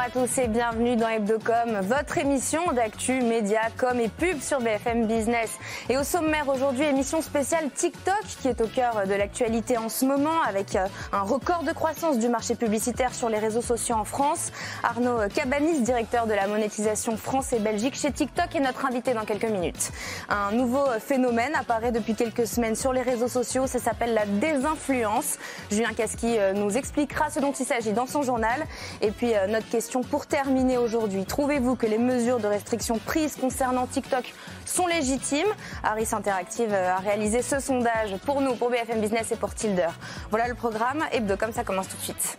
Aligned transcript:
À 0.00 0.08
tous 0.08 0.38
et 0.38 0.48
bienvenue 0.48 0.96
dans 0.96 1.08
Hebdocom, 1.08 1.80
votre 1.82 2.16
émission 2.16 2.72
d'actu, 2.72 3.20
médias, 3.20 3.68
com 3.76 4.00
et 4.00 4.08
pub 4.08 4.40
sur 4.40 4.58
BFM 4.60 5.06
Business. 5.06 5.58
Et 5.90 5.98
au 5.98 6.04
sommaire 6.04 6.48
aujourd'hui, 6.48 6.84
émission 6.84 7.20
spéciale 7.20 7.68
TikTok 7.70 8.22
qui 8.40 8.48
est 8.48 8.62
au 8.62 8.66
cœur 8.66 9.06
de 9.06 9.12
l'actualité 9.12 9.76
en 9.76 9.90
ce 9.90 10.06
moment 10.06 10.40
avec 10.48 10.74
euh, 10.74 10.86
un 11.12 11.20
record 11.20 11.64
de 11.64 11.72
croissance 11.72 12.18
du 12.18 12.28
marché 12.30 12.54
publicitaire 12.54 13.12
sur 13.12 13.28
les 13.28 13.38
réseaux 13.38 13.60
sociaux 13.60 13.96
en 13.96 14.04
France. 14.04 14.52
Arnaud 14.82 15.28
Cabanis, 15.34 15.82
directeur 15.82 16.26
de 16.26 16.32
la 16.32 16.46
monétisation 16.46 17.18
France 17.18 17.52
et 17.52 17.58
Belgique 17.58 17.94
chez 17.94 18.10
TikTok 18.10 18.56
est 18.56 18.60
notre 18.60 18.86
invité 18.86 19.12
dans 19.12 19.26
quelques 19.26 19.50
minutes. 19.50 19.90
Un 20.30 20.52
nouveau 20.52 20.86
phénomène 20.98 21.54
apparaît 21.54 21.92
depuis 21.92 22.14
quelques 22.14 22.46
semaines 22.46 22.74
sur 22.74 22.94
les 22.94 23.02
réseaux 23.02 23.28
sociaux, 23.28 23.66
ça 23.66 23.78
s'appelle 23.78 24.14
la 24.14 24.24
désinfluence. 24.24 25.36
Julien 25.70 25.92
Casqui 25.92 26.38
euh, 26.38 26.54
nous 26.54 26.78
expliquera 26.78 27.28
ce 27.28 27.40
dont 27.40 27.52
il 27.52 27.66
s'agit 27.66 27.92
dans 27.92 28.06
son 28.06 28.22
journal. 28.22 28.64
Et 29.02 29.10
et 29.10 29.12
puis 29.12 29.34
euh, 29.34 29.48
notre 29.48 29.68
question 29.68 29.89
pour 29.98 30.26
terminer 30.26 30.78
aujourd'hui. 30.78 31.24
Trouvez-vous 31.24 31.74
que 31.74 31.86
les 31.86 31.98
mesures 31.98 32.38
de 32.38 32.46
restriction 32.46 32.98
prises 32.98 33.34
concernant 33.34 33.86
TikTok 33.86 34.32
sont 34.64 34.86
légitimes? 34.86 35.48
Harris 35.82 36.08
Interactive 36.12 36.72
euh, 36.72 36.94
a 36.94 36.98
réalisé 36.98 37.42
ce 37.42 37.58
sondage 37.58 38.16
pour 38.24 38.40
nous, 38.40 38.54
pour 38.54 38.70
BFM 38.70 39.00
Business 39.00 39.32
et 39.32 39.36
pour 39.36 39.54
Tilder. 39.54 39.88
Voilà 40.30 40.46
le 40.46 40.54
programme. 40.54 41.04
Hebdo, 41.12 41.36
comme 41.36 41.52
ça 41.52 41.64
commence 41.64 41.88
tout 41.88 41.96
de 41.96 42.02
suite. 42.02 42.36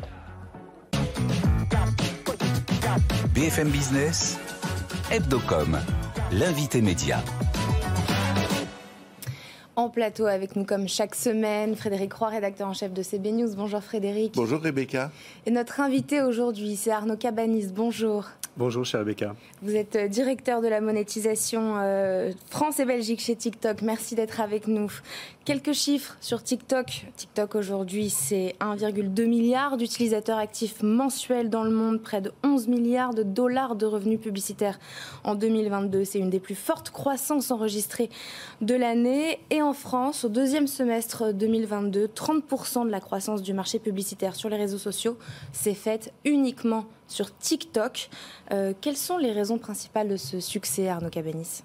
BFM 3.33 3.69
Business, 3.69 4.37
Hebdocom, 5.11 5.77
l'invité 6.31 6.81
média. 6.81 7.21
En 9.77 9.87
plateau 9.89 10.25
avec 10.25 10.57
nous 10.57 10.65
comme 10.65 10.89
chaque 10.89 11.15
semaine, 11.15 11.77
Frédéric 11.77 12.13
Roy, 12.13 12.27
rédacteur 12.27 12.67
en 12.67 12.73
chef 12.73 12.91
de 12.91 13.01
CB 13.01 13.31
News. 13.31 13.55
Bonjour 13.55 13.81
Frédéric. 13.81 14.33
Bonjour 14.35 14.59
Rebecca. 14.59 15.11
Et 15.45 15.51
notre 15.51 15.79
invité 15.79 16.21
aujourd'hui, 16.21 16.75
c'est 16.75 16.91
Arnaud 16.91 17.15
Cabanis. 17.15 17.67
Bonjour. 17.73 18.27
Bonjour, 18.57 18.83
chère 18.83 18.99
Rebecca. 18.99 19.33
Vous 19.61 19.77
êtes 19.77 19.95
euh, 19.95 20.07
directeur 20.09 20.61
de 20.61 20.67
la 20.67 20.81
monétisation 20.81 21.75
euh, 21.77 22.33
France 22.49 22.81
et 22.81 22.85
Belgique 22.85 23.21
chez 23.21 23.33
TikTok. 23.33 23.81
Merci 23.81 24.13
d'être 24.13 24.41
avec 24.41 24.67
nous. 24.67 24.91
Quelques 25.45 25.71
chiffres 25.71 26.17
sur 26.19 26.43
TikTok. 26.43 27.05
TikTok 27.15 27.55
aujourd'hui, 27.55 28.09
c'est 28.09 28.55
1,2 28.59 29.25
milliard 29.25 29.77
d'utilisateurs 29.77 30.37
actifs 30.37 30.83
mensuels 30.83 31.49
dans 31.49 31.63
le 31.63 31.71
monde, 31.71 32.01
près 32.01 32.19
de 32.19 32.33
11 32.43 32.67
milliards 32.67 33.13
de 33.13 33.23
dollars 33.23 33.77
de 33.77 33.85
revenus 33.85 34.19
publicitaires 34.19 34.79
en 35.23 35.35
2022. 35.35 36.03
C'est 36.03 36.19
une 36.19 36.29
des 36.29 36.41
plus 36.41 36.55
fortes 36.55 36.89
croissances 36.89 37.51
enregistrées 37.51 38.09
de 38.59 38.75
l'année. 38.75 39.39
Et 39.49 39.61
en 39.61 39.71
France, 39.71 40.25
au 40.25 40.29
deuxième 40.29 40.67
semestre 40.67 41.33
2022, 41.33 42.07
30% 42.07 42.85
de 42.85 42.91
la 42.91 42.99
croissance 42.99 43.41
du 43.41 43.53
marché 43.53 43.79
publicitaire 43.79 44.35
sur 44.35 44.49
les 44.49 44.57
réseaux 44.57 44.77
sociaux 44.77 45.17
s'est 45.53 45.73
faite 45.73 46.11
uniquement 46.25 46.85
sur 47.11 47.37
TikTok. 47.37 48.09
Euh, 48.51 48.73
quelles 48.79 48.97
sont 48.97 49.17
les 49.17 49.31
raisons 49.31 49.57
principales 49.57 50.07
de 50.07 50.17
ce 50.17 50.39
succès, 50.39 50.87
Arnaud 50.87 51.09
Cabanis? 51.09 51.63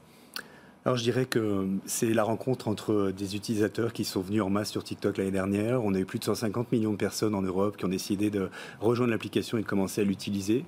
Alors 0.86 0.96
je 0.96 1.02
dirais 1.02 1.24
que 1.24 1.66
c'est 1.84 2.14
la 2.14 2.22
rencontre 2.22 2.68
entre 2.68 3.10
des 3.10 3.34
utilisateurs 3.34 3.92
qui 3.92 4.04
sont 4.04 4.20
venus 4.20 4.42
en 4.42 4.50
masse 4.50 4.70
sur 4.70 4.84
TikTok 4.84 5.16
l'année 5.16 5.32
dernière. 5.32 5.82
On 5.82 5.92
a 5.94 5.98
eu 5.98 6.04
plus 6.04 6.20
de 6.20 6.24
150 6.24 6.70
millions 6.70 6.92
de 6.92 6.96
personnes 6.96 7.34
en 7.34 7.42
Europe 7.42 7.76
qui 7.76 7.84
ont 7.84 7.88
décidé 7.88 8.30
de 8.30 8.50
rejoindre 8.78 9.10
l'application 9.10 9.58
et 9.58 9.62
de 9.62 9.66
commencer 9.66 10.02
à 10.02 10.04
l'utiliser. 10.04 10.64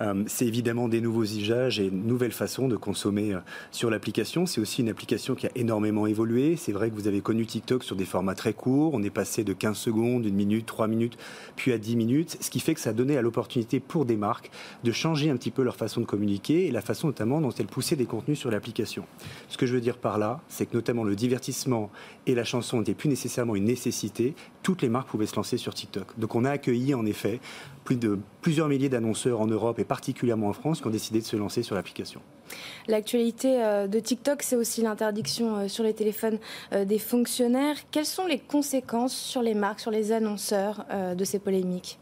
Euh, 0.00 0.24
c'est 0.26 0.46
évidemment 0.46 0.88
des 0.88 1.00
nouveaux 1.00 1.24
usages 1.24 1.78
et 1.78 1.86
une 1.86 2.06
nouvelle 2.06 2.32
façon 2.32 2.68
de 2.68 2.76
consommer 2.76 3.34
euh, 3.34 3.40
sur 3.70 3.90
l'application. 3.90 4.46
C'est 4.46 4.60
aussi 4.60 4.80
une 4.80 4.88
application 4.88 5.34
qui 5.34 5.46
a 5.46 5.50
énormément 5.54 6.06
évolué. 6.06 6.56
C'est 6.56 6.72
vrai 6.72 6.90
que 6.90 6.94
vous 6.94 7.06
avez 7.06 7.20
connu 7.20 7.46
TikTok 7.46 7.84
sur 7.84 7.96
des 7.96 8.06
formats 8.06 8.34
très 8.34 8.54
courts. 8.54 8.94
On 8.94 9.02
est 9.02 9.10
passé 9.10 9.44
de 9.44 9.52
15 9.52 9.76
secondes, 9.76 10.24
une 10.24 10.34
minute, 10.34 10.66
3 10.66 10.88
minutes, 10.88 11.18
puis 11.56 11.72
à 11.72 11.78
10 11.78 11.96
minutes, 11.96 12.38
ce 12.40 12.50
qui 12.50 12.60
fait 12.60 12.74
que 12.74 12.80
ça 12.80 12.90
a 12.90 12.92
donné 12.92 13.16
à 13.16 13.22
l'opportunité 13.22 13.78
pour 13.78 14.04
des 14.04 14.16
marques 14.16 14.50
de 14.84 14.92
changer 14.92 15.30
un 15.30 15.36
petit 15.36 15.50
peu 15.50 15.62
leur 15.62 15.76
façon 15.76 16.00
de 16.00 16.06
communiquer 16.06 16.66
et 16.66 16.70
la 16.70 16.80
façon 16.80 17.08
notamment 17.08 17.40
dont 17.40 17.50
elles 17.50 17.66
poussaient 17.66 17.96
des 17.96 18.06
contenus 18.06 18.38
sur 18.38 18.50
l'application. 18.50 19.04
Que 19.60 19.66
je 19.66 19.74
veux 19.74 19.82
dire 19.82 19.98
par 19.98 20.16
là, 20.16 20.40
c'est 20.48 20.64
que 20.64 20.74
notamment 20.74 21.04
le 21.04 21.14
divertissement 21.14 21.90
et 22.26 22.34
la 22.34 22.44
chanson 22.44 22.78
n'étaient 22.78 22.94
plus 22.94 23.10
nécessairement 23.10 23.54
une 23.54 23.66
nécessité. 23.66 24.34
Toutes 24.62 24.80
les 24.80 24.88
marques 24.88 25.08
pouvaient 25.08 25.26
se 25.26 25.36
lancer 25.36 25.58
sur 25.58 25.74
TikTok. 25.74 26.18
Donc 26.18 26.34
on 26.34 26.46
a 26.46 26.50
accueilli 26.50 26.94
en 26.94 27.04
effet 27.04 27.40
plus 27.84 27.96
de 27.96 28.18
plusieurs 28.40 28.68
milliers 28.68 28.88
d'annonceurs 28.88 29.38
en 29.38 29.46
Europe 29.46 29.78
et 29.78 29.84
particulièrement 29.84 30.48
en 30.48 30.54
France 30.54 30.80
qui 30.80 30.86
ont 30.86 30.90
décidé 30.90 31.20
de 31.20 31.26
se 31.26 31.36
lancer 31.36 31.62
sur 31.62 31.74
l'application. 31.74 32.22
L'actualité 32.88 33.62
euh, 33.62 33.86
de 33.86 34.00
TikTok, 34.00 34.42
c'est 34.42 34.56
aussi 34.56 34.80
l'interdiction 34.80 35.56
euh, 35.56 35.68
sur 35.68 35.84
les 35.84 35.92
téléphones 35.92 36.38
euh, 36.72 36.86
des 36.86 36.98
fonctionnaires. 36.98 37.76
Quelles 37.90 38.06
sont 38.06 38.26
les 38.26 38.38
conséquences 38.38 39.14
sur 39.14 39.42
les 39.42 39.54
marques, 39.54 39.80
sur 39.80 39.90
les 39.90 40.10
annonceurs 40.10 40.86
de 41.14 41.24
ces 41.24 41.38
polémiques? 41.38 41.98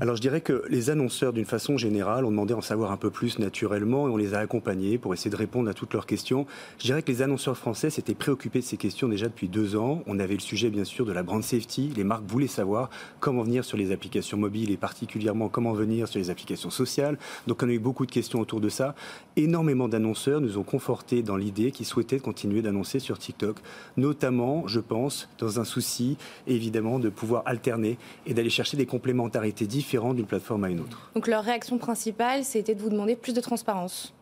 Alors 0.00 0.16
je 0.16 0.20
dirais 0.20 0.40
que 0.40 0.64
les 0.68 0.90
annonceurs, 0.90 1.32
d'une 1.32 1.44
façon 1.44 1.76
générale, 1.76 2.24
ont 2.24 2.30
demandé 2.30 2.54
à 2.54 2.56
en 2.56 2.60
savoir 2.60 2.90
un 2.90 2.96
peu 2.96 3.10
plus 3.10 3.38
naturellement 3.38 4.08
et 4.08 4.10
on 4.10 4.16
les 4.16 4.34
a 4.34 4.38
accompagnés 4.38 4.98
pour 4.98 5.14
essayer 5.14 5.30
de 5.30 5.36
répondre 5.36 5.70
à 5.70 5.74
toutes 5.74 5.92
leurs 5.92 6.06
questions. 6.06 6.46
Je 6.78 6.84
dirais 6.84 7.02
que 7.02 7.12
les 7.12 7.22
annonceurs 7.22 7.56
français 7.56 7.90
s'étaient 7.90 8.14
préoccupés 8.14 8.60
de 8.60 8.64
ces 8.64 8.76
questions 8.76 9.08
déjà 9.08 9.26
depuis 9.26 9.48
deux 9.48 9.76
ans. 9.76 10.02
On 10.06 10.18
avait 10.18 10.34
le 10.34 10.40
sujet 10.40 10.70
bien 10.70 10.84
sûr 10.84 11.04
de 11.06 11.12
la 11.12 11.22
brand 11.22 11.42
safety. 11.42 11.92
Les 11.94 12.04
marques 12.04 12.24
voulaient 12.26 12.46
savoir 12.46 12.90
comment 13.20 13.42
venir 13.42 13.64
sur 13.64 13.76
les 13.76 13.92
applications 13.92 14.36
mobiles 14.36 14.70
et 14.70 14.76
particulièrement 14.76 15.48
comment 15.48 15.72
venir 15.72 16.08
sur 16.08 16.18
les 16.18 16.30
applications 16.30 16.70
sociales. 16.70 17.18
Donc 17.46 17.62
on 17.62 17.68
a 17.68 17.72
eu 17.72 17.78
beaucoup 17.78 18.06
de 18.06 18.10
questions 18.10 18.40
autour 18.40 18.60
de 18.60 18.68
ça. 18.68 18.94
Énormément 19.36 19.88
d'annonceurs 19.88 20.40
nous 20.40 20.58
ont 20.58 20.64
confortés 20.64 21.22
dans 21.22 21.36
l'idée 21.36 21.70
qu'ils 21.70 21.86
souhaitaient 21.86 22.18
continuer 22.18 22.62
d'annoncer 22.62 22.98
sur 22.98 23.18
TikTok, 23.18 23.56
notamment, 23.96 24.66
je 24.66 24.80
pense, 24.80 25.28
dans 25.38 25.60
un 25.60 25.64
souci 25.64 26.16
évidemment 26.46 26.98
de 26.98 27.08
pouvoir 27.08 27.42
alterner 27.46 27.98
et 28.26 28.34
d'aller 28.34 28.50
chercher 28.50 28.76
des 28.76 28.86
complémentarités 28.86 29.66
différentes 29.66 29.91
d'une 30.14 30.26
plateforme 30.26 30.64
à 30.64 30.70
une 30.70 30.80
autre. 30.80 31.10
Donc 31.14 31.26
leur 31.26 31.44
réaction 31.44 31.78
principale, 31.78 32.44
c'était 32.44 32.74
de 32.74 32.80
vous 32.80 32.90
demander 32.90 33.16
plus 33.16 33.34
de 33.34 33.40
transparence 33.40 34.12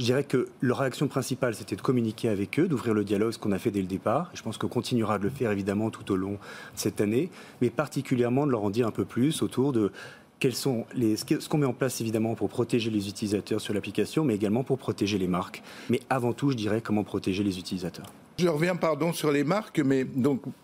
je 0.00 0.06
dirais 0.06 0.24
que 0.24 0.48
leur 0.62 0.78
réaction 0.78 1.08
principale, 1.08 1.54
c'était 1.54 1.76
de 1.76 1.82
communiquer 1.82 2.30
avec 2.30 2.58
eux, 2.58 2.66
d'ouvrir 2.66 2.94
le 2.94 3.04
dialogue, 3.04 3.32
ce 3.32 3.38
qu'on 3.38 3.52
a 3.52 3.58
fait 3.58 3.70
dès 3.70 3.82
le 3.82 3.86
départ. 3.86 4.30
Je 4.32 4.40
pense 4.40 4.56
qu'on 4.56 4.66
continuera 4.66 5.18
de 5.18 5.24
le 5.24 5.28
faire 5.28 5.50
évidemment 5.50 5.90
tout 5.90 6.10
au 6.10 6.16
long 6.16 6.32
de 6.32 6.38
cette 6.74 7.02
année, 7.02 7.28
mais 7.60 7.68
particulièrement 7.68 8.46
de 8.46 8.50
leur 8.50 8.64
en 8.64 8.70
dire 8.70 8.86
un 8.86 8.92
peu 8.92 9.04
plus 9.04 9.42
autour 9.42 9.72
de 9.72 9.92
quels 10.38 10.54
sont 10.54 10.86
les, 10.94 11.16
ce 11.16 11.48
qu'on 11.50 11.58
met 11.58 11.66
en 11.66 11.74
place 11.74 12.00
évidemment 12.00 12.34
pour 12.34 12.48
protéger 12.48 12.90
les 12.90 13.08
utilisateurs 13.08 13.60
sur 13.60 13.74
l'application, 13.74 14.24
mais 14.24 14.34
également 14.34 14.64
pour 14.64 14.78
protéger 14.78 15.18
les 15.18 15.28
marques. 15.28 15.62
Mais 15.90 16.00
avant 16.08 16.32
tout, 16.32 16.50
je 16.50 16.56
dirais 16.56 16.80
comment 16.80 17.04
protéger 17.04 17.44
les 17.44 17.58
utilisateurs. 17.58 18.06
Je 18.40 18.48
reviens, 18.48 18.74
pardon, 18.74 19.12
sur 19.12 19.30
les 19.30 19.44
marques, 19.44 19.80
mais 19.80 20.06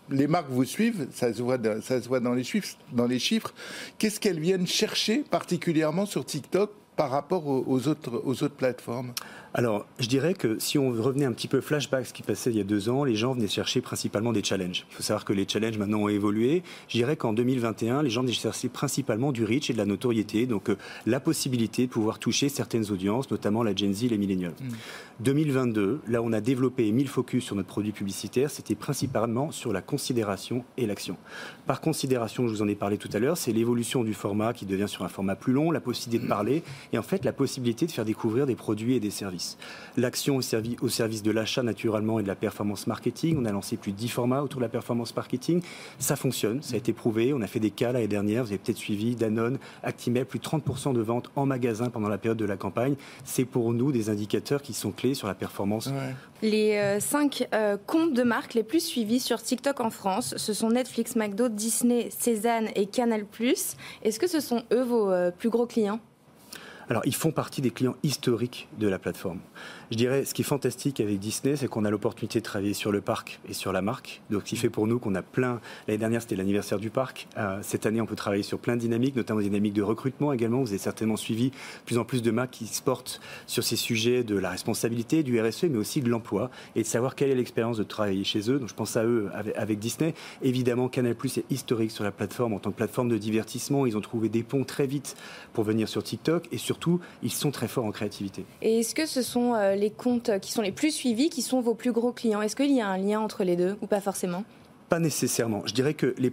les 0.09 0.25
marques 0.25 0.49
vous 0.49 0.65
suivent, 0.65 1.07
ça 1.11 1.31
se 1.31 1.43
voit, 1.43 1.59
dans 1.59 2.33
les 2.33 3.19
chiffres. 3.19 3.53
Qu'est-ce 3.99 4.19
qu'elles 4.19 4.39
viennent 4.39 4.65
chercher 4.65 5.19
particulièrement 5.19 6.07
sur 6.07 6.25
TikTok 6.25 6.71
par 6.95 7.11
rapport 7.11 7.45
aux 7.45 7.87
autres 7.87 8.47
plateformes? 8.57 9.13
Alors, 9.53 9.85
je 9.99 10.07
dirais 10.07 10.33
que 10.33 10.59
si 10.59 10.77
on 10.77 10.89
revenait 10.89 11.25
un 11.25 11.31
petit 11.31 11.47
peu 11.47 11.61
flashback, 11.61 12.05
ce 12.05 12.13
qui 12.13 12.21
passait 12.21 12.51
il 12.51 12.57
y 12.57 12.61
a 12.61 12.65
deux 12.65 12.89
ans, 12.89 13.03
les 13.03 13.15
gens 13.15 13.33
venaient 13.33 13.47
chercher 13.47 13.81
principalement 13.81 14.33
des 14.33 14.43
challenges. 14.43 14.85
Il 14.91 14.95
faut 14.95 15.03
savoir 15.03 15.25
que 15.25 15.33
les 15.33 15.47
challenges 15.47 15.77
maintenant 15.77 15.99
ont 15.99 16.09
évolué. 16.09 16.63
Je 16.89 16.97
dirais 16.97 17.15
qu'en 17.15 17.33
2021, 17.33 18.03
les 18.03 18.09
gens 18.09 18.21
venaient 18.21 18.33
chercher 18.33 18.69
principalement 18.69 19.31
du 19.31 19.45
reach 19.45 19.69
et 19.69 19.73
de 19.73 19.77
la 19.77 19.85
notoriété, 19.85 20.45
donc 20.45 20.69
euh, 20.69 20.77
la 21.05 21.19
possibilité 21.19 21.87
de 21.87 21.91
pouvoir 21.91 22.19
toucher 22.19 22.49
certaines 22.49 22.91
audiences, 22.91 23.31
notamment 23.31 23.63
la 23.63 23.75
Gen 23.75 23.93
Z 23.93 24.03
et 24.03 24.09
les 24.09 24.17
millennials. 24.17 24.53
2022, 25.21 26.01
mm. 26.07 26.11
là 26.11 26.21
on 26.21 26.33
a 26.33 26.41
développé 26.41 26.91
1000 26.91 27.07
focus 27.07 27.45
sur 27.45 27.55
notre 27.55 27.69
produit 27.69 27.93
publicitaire, 27.93 28.51
c'était 28.51 28.75
principalement 28.75 29.51
sur 29.51 29.73
la 29.73 29.81
considération 29.81 30.65
et 30.77 30.85
l'action. 30.85 31.17
Par 31.65 31.81
considération, 31.81 32.47
je 32.47 32.53
vous 32.53 32.61
en 32.61 32.67
ai 32.67 32.75
parlé 32.75 32.97
tout 32.97 33.09
à 33.13 33.19
l'heure, 33.19 33.37
c'est 33.37 33.53
l'évolution 33.53 34.03
du 34.03 34.13
format 34.13 34.53
qui 34.53 34.65
devient 34.65 34.87
sur 34.87 35.03
un 35.03 35.09
format 35.09 35.35
plus 35.35 35.53
long, 35.53 35.71
la 35.71 35.79
possibilité 35.79 36.23
de 36.23 36.29
parler 36.29 36.63
et 36.93 36.97
en 36.97 37.03
fait 37.03 37.25
la 37.25 37.33
possibilité 37.33 37.85
de 37.85 37.91
faire 37.91 38.05
découvrir 38.05 38.45
des 38.45 38.55
produits 38.55 38.95
et 38.95 38.99
des 38.99 39.09
services. 39.09 39.36
L'action 39.97 40.37
au, 40.37 40.41
au, 40.81 40.89
service 40.89 41.23
de 41.23 41.31
l'achat 41.31 41.63
naturellement 41.63 42.19
et 42.19 42.23
de 42.23 42.27
la 42.27 42.35
performance 42.35 42.87
marketing. 42.87 43.37
On 43.39 43.45
a 43.45 43.51
lancé 43.51 43.77
plus 43.77 43.91
de 43.91 43.97
10 43.97 44.09
formats 44.09 44.43
autour 44.43 44.59
de 44.59 44.65
la 44.65 44.69
performance 44.69 45.15
marketing. 45.15 45.61
Ça 45.99 46.15
fonctionne, 46.15 46.61
ça 46.61 46.75
a 46.75 46.77
été 46.77 46.93
prouvé. 46.93 47.33
On 47.33 47.41
a 47.41 47.47
fait 47.47 47.59
des 47.59 47.71
cas 47.71 47.91
l'année 47.91 48.07
dernière, 48.07 48.43
vous 48.43 48.49
avez 48.49 48.57
peut-être 48.57 48.77
suivi 48.77 49.15
Danone, 49.15 49.57
Actimel, 49.83 50.25
plus 50.25 50.39
de 50.39 50.45
30% 50.45 50.93
de 50.93 51.01
ventes 51.01 51.29
en 51.35 51.45
magasin 51.45 51.89
pendant 51.89 52.09
la 52.09 52.17
période 52.17 52.37
de 52.37 52.45
la 52.45 52.57
campagne. 52.57 52.95
C'est 53.23 53.45
pour 53.45 53.73
nous 53.73 53.91
des 53.91 54.09
indicateurs 54.09 54.61
qui 54.61 54.73
sont 54.73 54.91
clés 54.91 55.13
sur 55.13 55.27
la 55.27 55.35
performance. 55.35 55.89
Les 56.41 56.99
5 56.99 57.41
euh, 57.41 57.55
euh, 57.55 57.77
comptes 57.87 58.13
de 58.13 58.23
marque 58.23 58.53
les 58.53 58.63
plus 58.63 58.79
suivis 58.79 59.19
sur 59.19 59.41
TikTok 59.41 59.79
en 59.79 59.89
France, 59.89 60.35
ce 60.37 60.53
sont 60.53 60.69
Netflix, 60.69 61.15
McDo, 61.15 61.49
Disney, 61.49 62.09
Cézanne 62.17 62.69
et 62.75 62.85
Canal+. 62.85 63.25
Est-ce 64.03 64.19
que 64.19 64.27
ce 64.27 64.39
sont 64.39 64.63
eux 64.71 64.83
vos 64.83 65.11
euh, 65.11 65.31
plus 65.31 65.49
gros 65.49 65.65
clients? 65.65 65.99
Alors, 66.89 67.01
ils 67.05 67.15
font 67.15 67.31
partie 67.31 67.61
des 67.61 67.71
clients 67.71 67.95
historiques 68.03 68.69
de 68.79 68.87
la 68.87 68.97
plateforme. 68.97 69.39
Je 69.91 69.97
dirais, 69.97 70.23
ce 70.23 70.33
qui 70.33 70.41
est 70.41 70.45
fantastique 70.45 71.01
avec 71.01 71.19
Disney, 71.19 71.57
c'est 71.57 71.67
qu'on 71.67 71.83
a 71.83 71.89
l'opportunité 71.89 72.39
de 72.39 72.45
travailler 72.45 72.73
sur 72.73 72.93
le 72.93 73.01
parc 73.01 73.41
et 73.49 73.53
sur 73.53 73.73
la 73.73 73.81
marque. 73.81 74.21
Donc, 74.29 74.43
ce 74.43 74.45
qui 74.45 74.55
fait 74.55 74.69
pour 74.69 74.87
nous 74.87 74.97
qu'on 74.97 75.13
a 75.15 75.21
plein. 75.21 75.59
L'année 75.87 75.97
dernière, 75.97 76.21
c'était 76.21 76.37
l'anniversaire 76.37 76.79
du 76.79 76.89
parc. 76.89 77.27
Euh, 77.37 77.59
cette 77.61 77.85
année, 77.85 77.99
on 77.99 78.05
peut 78.05 78.15
travailler 78.15 78.43
sur 78.43 78.57
plein 78.59 78.75
de 78.75 78.81
dynamiques, 78.81 79.17
notamment 79.17 79.39
des 79.39 79.47
dynamiques 79.47 79.73
de 79.73 79.81
recrutement 79.81 80.31
également. 80.31 80.61
Vous 80.61 80.69
avez 80.69 80.77
certainement 80.77 81.17
suivi 81.17 81.51
plus 81.85 81.97
en 81.97 82.05
plus 82.05 82.21
de 82.21 82.31
marques 82.31 82.51
qui 82.51 82.67
se 82.67 82.81
portent 82.81 83.19
sur 83.47 83.65
ces 83.65 83.75
sujets 83.75 84.23
de 84.23 84.37
la 84.37 84.49
responsabilité, 84.49 85.23
du 85.23 85.41
RSE, 85.41 85.63
mais 85.63 85.77
aussi 85.77 85.99
de 85.99 86.09
l'emploi 86.09 86.49
et 86.77 86.83
de 86.83 86.87
savoir 86.87 87.15
quelle 87.15 87.31
est 87.31 87.35
l'expérience 87.35 87.77
de 87.77 87.83
travailler 87.83 88.23
chez 88.23 88.49
eux. 88.49 88.59
Donc, 88.59 88.69
je 88.69 88.75
pense 88.75 88.95
à 88.95 89.03
eux 89.03 89.29
avec, 89.55 89.77
Disney. 89.79 90.13
Évidemment, 90.41 90.87
Canal 90.87 91.15
Plus 91.15 91.37
est 91.37 91.45
historique 91.49 91.91
sur 91.91 92.05
la 92.05 92.11
plateforme 92.11 92.53
en 92.53 92.59
tant 92.59 92.71
que 92.71 92.77
plateforme 92.77 93.09
de 93.09 93.17
divertissement. 93.17 93.85
Ils 93.85 93.97
ont 93.97 94.01
trouvé 94.01 94.29
des 94.29 94.43
ponts 94.43 94.63
très 94.63 94.87
vite 94.87 95.17
pour 95.51 95.65
venir 95.65 95.89
sur 95.89 96.01
TikTok 96.01 96.47
et 96.53 96.57
surtout, 96.77 96.99
ils 97.23 97.31
sont 97.31 97.51
très 97.51 97.67
forts 97.67 97.85
en 97.85 97.91
créativité. 97.91 98.45
Et 98.61 98.79
est-ce 98.79 98.93
que 98.93 99.07
ce 99.07 99.21
sont 99.21 99.55
euh, 99.55 99.75
les 99.75 99.89
comptes 99.89 100.39
qui 100.39 100.51
sont 100.51 100.61
les 100.61 100.71
plus 100.71 100.91
suivis 100.91 101.29
qui 101.29 101.41
sont 101.41 101.59
vos 101.59 101.73
plus 101.73 101.91
gros 101.91 102.11
clients? 102.11 102.41
Est-ce 102.41 102.55
qu'il 102.55 102.71
y 102.71 102.81
a 102.81 102.87
un 102.87 102.97
lien 102.97 103.19
entre 103.19 103.43
les 103.43 103.55
deux 103.55 103.77
ou 103.81 103.87
pas 103.87 103.99
forcément? 103.99 104.43
Pas 104.89 104.99
nécessairement. 104.99 105.63
Je 105.65 105.73
dirais 105.73 105.95
que 105.95 106.15
les, 106.17 106.31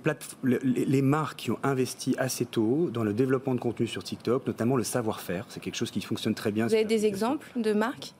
les, 0.62 1.02
marques 1.02 1.40
qui 1.40 1.50
ont 1.50 1.58
investi 1.64 2.14
assez 2.18 2.44
tôt 2.44 2.88
dans 2.92 3.02
le 3.02 3.12
développement 3.12 3.54
de 3.54 3.60
contenu 3.60 3.88
sur 3.88 4.04
TikTok, 4.04 4.46
notamment 4.46 4.76
le 4.76 4.84
savoir-faire, 4.84 5.46
c'est 5.48 5.58
quelque 5.58 5.74
chose 5.74 5.90
qui 5.90 6.00
fonctionne 6.00 6.34
très 6.34 6.52
bien. 6.52 6.68
Vous 6.68 6.74
avez 6.74 6.84
des 6.84 7.04
exemples 7.04 7.48
de 7.56 7.72
marques? 7.72 8.14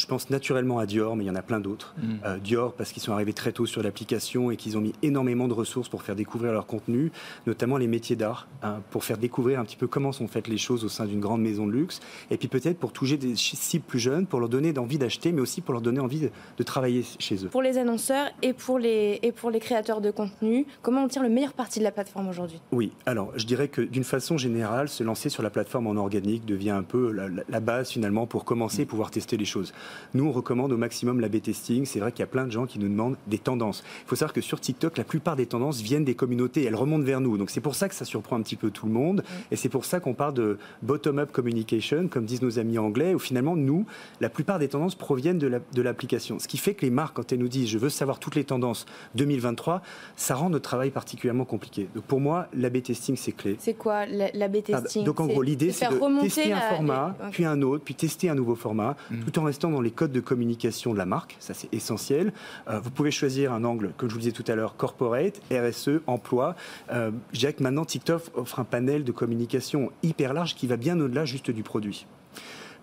Je 0.00 0.06
pense 0.06 0.30
naturellement 0.30 0.78
à 0.78 0.86
Dior, 0.86 1.16
mais 1.16 1.24
il 1.24 1.26
y 1.26 1.30
en 1.30 1.36
a 1.36 1.42
plein 1.42 1.60
d'autres. 1.60 1.94
Mm. 1.98 2.06
Euh, 2.24 2.38
Dior, 2.38 2.72
parce 2.72 2.92
qu'ils 2.92 3.02
sont 3.02 3.12
arrivés 3.12 3.32
très 3.32 3.52
tôt 3.52 3.66
sur 3.66 3.82
l'application 3.82 4.50
et 4.50 4.56
qu'ils 4.56 4.76
ont 4.76 4.80
mis 4.80 4.94
énormément 5.02 5.48
de 5.48 5.52
ressources 5.52 5.88
pour 5.88 6.02
faire 6.02 6.16
découvrir 6.16 6.52
leur 6.52 6.66
contenu, 6.66 7.12
notamment 7.46 7.76
les 7.76 7.86
métiers 7.86 8.16
d'art, 8.16 8.48
hein, 8.62 8.80
pour 8.90 9.04
faire 9.04 9.18
découvrir 9.18 9.60
un 9.60 9.64
petit 9.64 9.76
peu 9.76 9.86
comment 9.86 10.12
sont 10.12 10.28
faites 10.28 10.48
les 10.48 10.58
choses 10.58 10.84
au 10.84 10.88
sein 10.88 11.06
d'une 11.06 11.20
grande 11.20 11.42
maison 11.42 11.66
de 11.66 11.72
luxe. 11.72 12.00
Et 12.30 12.36
puis 12.36 12.48
peut-être 12.48 12.78
pour 12.78 12.92
toucher 12.92 13.16
des 13.16 13.36
cibles 13.36 13.84
plus 13.84 13.98
jeunes, 13.98 14.26
pour 14.26 14.40
leur 14.40 14.48
donner 14.48 14.76
envie 14.78 14.98
d'acheter, 14.98 15.32
mais 15.32 15.40
aussi 15.40 15.60
pour 15.60 15.72
leur 15.72 15.82
donner 15.82 16.00
envie 16.00 16.20
de, 16.56 16.62
travailler 16.62 17.04
chez 17.18 17.44
eux. 17.44 17.48
Pour 17.48 17.62
les 17.62 17.78
annonceurs 17.78 18.28
et 18.42 18.52
pour 18.52 18.78
les, 18.78 19.18
et 19.22 19.32
pour 19.32 19.50
les 19.50 19.60
créateurs 19.60 20.00
de 20.00 20.10
contenu, 20.10 20.66
comment 20.82 21.04
on 21.04 21.08
tire 21.08 21.22
le 21.22 21.28
meilleur 21.28 21.52
parti 21.52 21.78
de 21.78 21.84
la 21.84 21.90
plateforme 21.90 22.28
aujourd'hui? 22.28 22.60
Oui, 22.70 22.92
alors 23.06 23.32
je 23.36 23.44
dirais 23.44 23.68
que 23.68 23.80
d'une 23.80 24.04
façon 24.04 24.36
générale, 24.38 24.88
se 24.88 25.02
lancer 25.02 25.28
sur 25.28 25.42
la 25.42 25.50
plateforme 25.50 25.86
en 25.86 25.96
organique 25.96 26.44
devient 26.44 26.70
un 26.70 26.82
peu 26.82 27.12
la, 27.12 27.60
base 27.60 27.90
finalement 27.90 28.26
pour 28.26 28.44
commencer 28.44 28.82
et 28.82 28.86
pouvoir 28.86 29.10
tester 29.10 29.36
les 29.36 29.44
choses. 29.44 29.72
Nous, 30.14 30.24
on 30.24 30.32
recommande 30.32 30.72
au 30.72 30.76
maximum 30.76 31.20
l'A-B 31.20 31.42
testing. 31.42 31.84
C'est 31.84 32.00
vrai 32.00 32.12
qu'il 32.12 32.20
y 32.20 32.24
a 32.24 32.26
plein 32.28 32.46
de 32.46 32.52
gens 32.52 32.66
qui 32.66 32.78
nous 32.78 32.88
demandent 32.88 33.16
des 33.26 33.38
tendances. 33.38 33.82
Il 34.04 34.08
faut 34.08 34.16
savoir 34.16 34.32
que 34.32 34.40
sur 34.40 34.60
TikTok, 34.60 34.98
la 34.98 35.04
plupart 35.04 35.36
des 35.36 35.46
tendances 35.46 35.80
viennent 35.80 36.04
des 36.04 36.14
communautés. 36.14 36.64
Elles 36.64 36.76
remontent 36.76 37.04
vers 37.04 37.20
nous. 37.20 37.38
Donc 37.38 37.50
c'est 37.50 37.60
pour 37.60 37.74
ça 37.74 37.88
que 37.88 37.94
ça 37.94 38.04
surprend 38.04 38.36
un 38.36 38.42
petit 38.42 38.56
peu 38.56 38.70
tout 38.70 38.86
le 38.86 38.92
monde. 38.92 39.24
Et 39.50 39.56
c'est 39.56 39.68
pour 39.68 39.84
ça 39.84 40.00
qu'on 40.00 40.14
parle 40.14 40.34
de 40.34 40.58
bottom-up 40.82 41.32
communication, 41.32 42.08
comme 42.08 42.24
disent 42.24 42.42
nos 42.42 42.58
amis 42.58 42.78
anglais, 42.78 43.14
où 43.14 43.18
finalement, 43.18 43.56
nous, 43.56 43.86
la 44.20 44.28
plupart 44.28 44.58
des 44.58 44.68
tendances 44.68 44.94
proviennent 44.94 45.38
de 45.38 45.82
l'application. 45.82 46.38
Ce 46.38 46.48
qui 46.48 46.58
fait 46.58 46.74
que 46.74 46.82
les 46.82 46.90
marques, 46.90 47.16
quand 47.16 47.32
elles 47.32 47.38
nous 47.38 47.48
disent 47.48 47.68
je 47.68 47.78
veux 47.78 47.90
savoir 47.90 48.18
toutes 48.18 48.34
les 48.34 48.44
tendances 48.44 48.86
2023, 49.14 49.82
ça 50.16 50.34
rend 50.34 50.50
notre 50.50 50.68
travail 50.68 50.90
particulièrement 50.90 51.44
compliqué. 51.44 51.88
Donc 51.94 52.04
pour 52.04 52.20
moi, 52.20 52.48
l'A-B 52.54 52.82
testing, 52.82 53.16
c'est 53.16 53.32
clé. 53.32 53.56
C'est 53.58 53.74
quoi 53.74 54.06
l'A-B 54.06 54.56
ah 54.68 54.72
bah, 54.72 54.82
testing 54.82 55.04
Donc 55.04 55.20
en 55.20 55.26
gros, 55.26 55.42
l'idée, 55.42 55.72
c'est 55.72 55.88
de 55.88 56.20
tester 56.22 56.52
un 56.52 56.60
format, 56.60 57.16
puis 57.30 57.44
un 57.44 57.62
autre, 57.62 57.84
puis 57.84 57.94
tester 57.94 58.28
un 58.28 58.34
nouveau 58.34 58.54
format, 58.54 58.96
mm. 59.10 59.24
tout 59.24 59.38
en 59.38 59.44
restant 59.44 59.69
dans 59.70 59.80
les 59.80 59.90
codes 59.90 60.12
de 60.12 60.20
communication 60.20 60.92
de 60.92 60.98
la 60.98 61.06
marque, 61.06 61.36
ça 61.40 61.54
c'est 61.54 61.72
essentiel. 61.72 62.32
Euh, 62.68 62.80
vous 62.80 62.90
pouvez 62.90 63.10
choisir 63.10 63.52
un 63.52 63.64
angle, 63.64 63.92
comme 63.96 64.08
je 64.08 64.14
vous 64.14 64.20
disais 64.20 64.32
tout 64.32 64.44
à 64.48 64.54
l'heure, 64.54 64.76
corporate, 64.76 65.40
RSE, 65.50 66.00
emploi. 66.06 66.56
Euh, 66.92 67.10
je 67.32 67.40
dirais 67.40 67.52
que 67.52 67.62
maintenant 67.62 67.84
TikTok 67.84 68.22
offre 68.34 68.60
un 68.60 68.64
panel 68.64 69.04
de 69.04 69.12
communication 69.12 69.92
hyper 70.02 70.34
large 70.34 70.54
qui 70.54 70.66
va 70.66 70.76
bien 70.76 70.98
au-delà 71.00 71.24
juste 71.24 71.50
du 71.50 71.62
produit. 71.62 72.06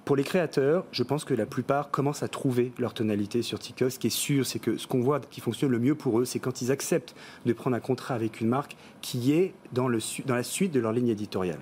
Pour 0.08 0.16
les 0.16 0.24
créateurs, 0.24 0.86
je 0.94 1.04
pense 1.04 1.26
que 1.26 1.34
la 1.34 1.46
plupart 1.46 1.92
commencent 1.92 2.24
à 2.24 2.30
trouver 2.30 2.72
leur 2.78 2.94
tonalité 2.94 3.42
sur 3.42 3.60
TikTok. 3.60 3.92
Ce 3.92 4.00
qui 4.00 4.08
est 4.08 4.10
sûr, 4.10 4.46
c'est 4.46 4.58
que 4.58 4.78
ce 4.78 4.88
qu'on 4.88 5.02
voit 5.02 5.20
qui 5.20 5.42
fonctionne 5.42 5.70
le 5.70 5.80
mieux 5.80 5.96
pour 5.96 6.22
eux, 6.22 6.24
c'est 6.24 6.40
quand 6.40 6.62
ils 6.62 6.72
acceptent 6.72 7.14
de 7.46 7.52
prendre 7.52 7.76
un 7.76 7.82
contrat 7.82 8.16
avec 8.16 8.40
une 8.40 8.48
marque 8.48 8.78
qui 9.02 9.34
est 9.34 9.54
dans, 9.74 9.90
le, 9.90 10.00
dans 10.26 10.36
la 10.36 10.44
suite 10.44 10.72
de 10.72 10.80
leur 10.80 10.94
ligne 10.94 11.10
éditoriale. 11.10 11.60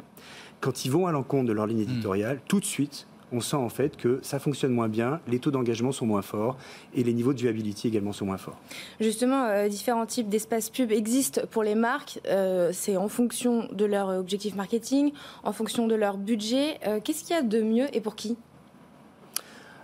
Quand 0.62 0.86
ils 0.86 0.92
vont 0.92 1.08
à 1.08 1.12
l'encontre 1.12 1.48
de 1.48 1.54
leur 1.54 1.66
ligne 1.66 1.80
hmm. 1.80 1.90
éditoriale, 1.90 2.40
tout 2.48 2.60
de 2.60 2.66
suite, 2.66 3.08
on 3.36 3.42
sent 3.42 3.58
en 3.58 3.70
fait 3.70 3.98
que 3.98 4.20
ça 4.22 4.40
fonctionne 4.40 4.72
moins 4.72 4.88
bien, 4.88 5.20
les 5.28 5.40
taux 5.40 5.52
d'engagement 5.52 5.92
sont 5.92 6.06
moins 6.06 6.22
forts 6.22 6.58
et 6.94 7.04
les 7.04 7.14
niveaux 7.14 7.34
de 7.34 7.40
viability 7.40 7.88
également 7.88 8.14
sont 8.14 8.26
moins 8.26 8.38
forts. 8.38 8.58
Justement, 9.00 9.46
euh, 9.46 9.68
différents 9.68 10.06
types 10.06 10.30
d'espaces 10.30 10.70
pub 10.70 10.92
existent 10.92 11.42
pour 11.52 11.64
les 11.64 11.76
marques. 11.76 12.20
Euh, 12.28 12.70
c'est 12.72 12.96
en 12.96 13.10
fonction 13.10 13.68
de 13.72 13.86
leur 13.86 14.10
objectif 14.10 14.56
marketing, 14.56 15.12
en 15.44 15.52
fonction 15.52 15.88
de 15.88 15.96
leur 15.96 16.18
budget. 16.18 16.80
Euh, 16.88 17.00
qu'est-ce 17.04 17.24
qu'il 17.24 17.36
y 17.36 17.40
a 17.40 17.42
de 17.42 17.62
mieux 17.62 17.88
et 17.94 18.00
pour 18.00 18.16
qui? 18.16 18.38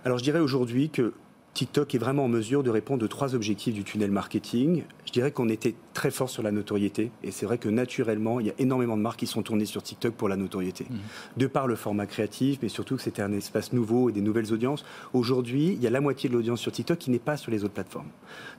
Alors 0.04 0.18
je 0.18 0.24
dirais 0.24 0.40
aujourd'hui 0.40 0.88
que 0.88 1.12
TikTok 1.54 1.94
est 1.94 1.98
vraiment 1.98 2.24
en 2.24 2.28
mesure 2.28 2.62
de 2.62 2.70
répondre 2.70 3.04
aux 3.04 3.08
trois 3.08 3.34
objectifs 3.34 3.74
du 3.74 3.84
tunnel 3.84 4.10
marketing. 4.10 4.84
Je 5.04 5.12
dirais 5.12 5.30
qu'on 5.30 5.50
était 5.50 5.74
très 5.92 6.10
fort 6.10 6.30
sur 6.30 6.42
la 6.42 6.50
notoriété. 6.50 7.10
Et 7.22 7.30
c'est 7.30 7.46
vrai 7.46 7.58
que 7.58 7.68
naturellement, 7.68 8.40
il 8.40 8.46
y 8.46 8.50
a 8.50 8.54
énormément 8.58 8.96
de 8.96 9.02
marques 9.02 9.20
qui 9.20 9.26
sont 9.26 9.42
tournées 9.42 9.66
sur 9.66 9.82
TikTok 9.82 10.14
pour 10.14 10.28
la 10.28 10.36
notoriété. 10.36 10.86
Mmh. 10.88 10.96
De 11.38 11.46
par 11.46 11.66
le 11.66 11.76
format 11.76 12.06
créatif, 12.06 12.58
mais 12.62 12.68
surtout 12.68 12.96
que 12.96 13.02
c'était 13.02 13.22
un 13.22 13.32
espace 13.32 13.72
nouveau 13.72 14.08
et 14.08 14.12
des 14.12 14.20
nouvelles 14.20 14.52
audiences. 14.52 14.84
Aujourd'hui, 15.12 15.72
il 15.72 15.82
y 15.82 15.86
a 15.86 15.90
la 15.90 16.00
moitié 16.00 16.28
de 16.28 16.34
l'audience 16.34 16.60
sur 16.60 16.72
TikTok 16.72 16.98
qui 16.98 17.10
n'est 17.10 17.18
pas 17.18 17.36
sur 17.36 17.50
les 17.50 17.64
autres 17.64 17.74
plateformes. 17.74 18.08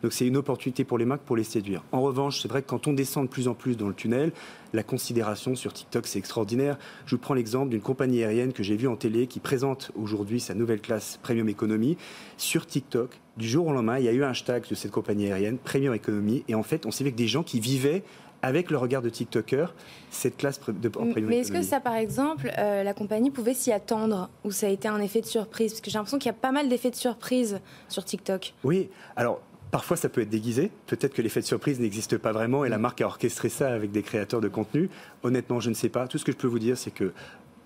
Donc 0.02 0.14
c'est 0.14 0.28
une 0.28 0.38
opportunité 0.38 0.84
pour 0.84 0.98
les 0.98 1.06
marques 1.06 1.22
pour 1.22 1.36
les 1.36 1.44
séduire. 1.44 1.84
En 1.92 2.02
revanche, 2.02 2.42
c'est 2.42 2.48
vrai 2.48 2.62
que 2.62 2.68
quand 2.68 2.88
on 2.88 2.94
descend 2.94 3.26
de 3.26 3.30
plus 3.30 3.48
en 3.48 3.54
plus 3.54 3.78
dans 3.78 3.88
le 3.88 3.94
tunnel, 3.94 4.32
la 4.74 4.84
considération 4.84 5.56
sur 5.56 5.72
TikTok, 5.74 6.08
c'est 6.08 6.20
extraordinaire. 6.20 6.78
Je 7.06 7.16
vous 7.16 7.22
prends 7.22 7.34
l'exemple 7.34 7.70
d'une 7.70 7.82
compagnie 7.82 8.24
aérienne 8.24 8.54
que 8.54 8.64
j'ai 8.64 8.76
vue 8.76 8.88
en 8.88 8.96
télé 8.96 9.28
qui 9.28 9.40
présente 9.40 9.92
aujourd'hui 9.96 10.40
sa 10.40 10.54
nouvelle 10.54 10.82
classe 10.82 11.20
Premium 11.22 11.48
Economy 11.50 11.98
sur 12.38 12.66
TikTok. 12.66 13.20
Du 13.38 13.48
jour 13.48 13.68
au 13.68 13.74
lendemain, 13.74 13.98
il 13.98 14.06
y 14.06 14.08
a 14.08 14.12
eu 14.12 14.24
un 14.24 14.30
hashtag 14.30 14.68
de 14.70 14.76
cette 14.76 14.92
compagnie 14.92 15.26
aérienne, 15.26 15.58
Premium 15.58 15.96
Economy, 15.96 16.44
et 16.48 16.56
en 16.56 16.62
fait, 16.62 16.86
on 16.86 16.92
s'est 16.92 17.04
vu 17.04 17.12
que 17.12 17.18
des 17.18 17.28
gens 17.28 17.42
qui 17.42 17.60
vivaient 17.60 18.04
avec 18.44 18.70
le 18.70 18.78
regard 18.78 19.02
de 19.02 19.10
TikToker, 19.10 19.74
cette 20.12 20.38
classe 20.38 20.60
de 20.68 20.88
en 20.90 20.92
premium 20.92 21.30
Mais 21.30 21.40
est-ce 21.40 21.52
que 21.52 21.62
ça, 21.62 21.80
par 21.80 21.96
exemple, 21.96 22.52
euh, 22.58 22.84
la 22.84 22.94
compagnie 22.94 23.32
pouvait 23.32 23.54
s'y 23.54 23.72
attendre 23.72 24.30
ou 24.44 24.52
ça 24.52 24.68
a 24.68 24.70
été 24.70 24.88
un 24.88 25.00
effet 25.00 25.22
de 25.22 25.26
surprise? 25.26 25.72
Parce 25.72 25.82
que 25.82 25.90
j'ai 25.90 25.98
l'impression 25.98 26.20
qu'il 26.20 26.28
y 26.28 26.36
a 26.36 26.38
pas 26.38 26.52
mal 26.52 26.68
d'effets 26.70 26.92
de 26.92 26.96
surprise 26.96 27.60
sur 27.90 28.04
TikTok. 28.06 28.54
Oui, 28.64 28.90
alors 29.16 29.42
Parfois, 29.72 29.98
ça 29.98 30.08
peut 30.08 30.22
être 30.22 30.30
déguisé. 30.30 30.70
Peut-être 30.86 31.16
que 31.16 31.24
l'effet 31.24 31.40
de 31.40 31.48
surprise 31.48 31.80
n'existe 31.80 32.20
pas 32.20 32.32
vraiment 32.32 32.64
et 32.64 32.70
la 32.70 32.78
marque 32.78 33.02
a 33.02 33.08
orchestré 33.08 33.50
ça 33.50 33.74
avec 33.74 33.90
des 33.90 34.04
créateurs 34.04 34.40
de 34.40 34.48
contenu. 34.48 34.88
Honnêtement, 35.24 35.60
je 35.60 35.72
ne 35.72 35.74
sais 35.74 35.90
pas. 35.90 36.08
Tout 36.08 36.20
ce 36.20 36.26
que 36.26 36.32
je 36.32 36.38
peux 36.38 36.46
vous 36.46 36.60
dire, 36.60 36.78
c'est 36.78 36.92
que 36.92 37.12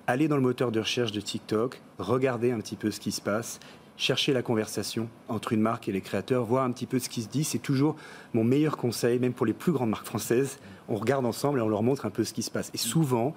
allez 0.08 0.30
dans 0.30 0.38
le 0.38 0.42
moteur 0.42 0.72
de 0.72 0.80
recherche 0.80 1.12
de 1.12 1.20
TikTok, 1.20 1.82
regardez 1.98 2.52
un 2.52 2.62
petit 2.62 2.78
peu 2.78 2.92
ce 2.92 3.02
qui 3.02 3.12
se 3.12 3.20
passe, 3.20 3.60
cherchez 3.98 4.32
la 4.32 4.42
conversation 4.42 5.10
entre 5.28 5.54
une 5.54 5.62
marque 5.62 5.90
et 5.90 5.92
les 5.92 6.02
créateurs, 6.02 6.46
voir 6.46 6.64
un 6.64 6.72
petit 6.72 6.86
peu 6.86 7.00
ce 7.00 7.10
qui 7.10 7.24
se 7.24 7.28
dit. 7.28 7.44
C'est 7.44 7.58
toujours 7.58 7.96
mon 8.34 8.44
meilleur 8.44 8.78
conseil, 8.78 9.20
même 9.20 9.34
pour 9.34 9.46
les 9.46 9.54
plus 9.54 9.72
grandes 9.72 9.90
marques 9.90 10.06
françaises. 10.06 10.60
On 10.88 10.96
regarde 10.96 11.26
ensemble 11.26 11.60
et 11.60 11.62
on 11.62 11.70
leur 11.70 11.84
montre 11.84 12.06
un 12.06 12.12
peu 12.12 12.24
ce 12.24 12.34
qui 12.34 12.44
se 12.44 12.52
passe. 12.52 12.72
Et 12.74 12.78
souvent, 12.78 13.34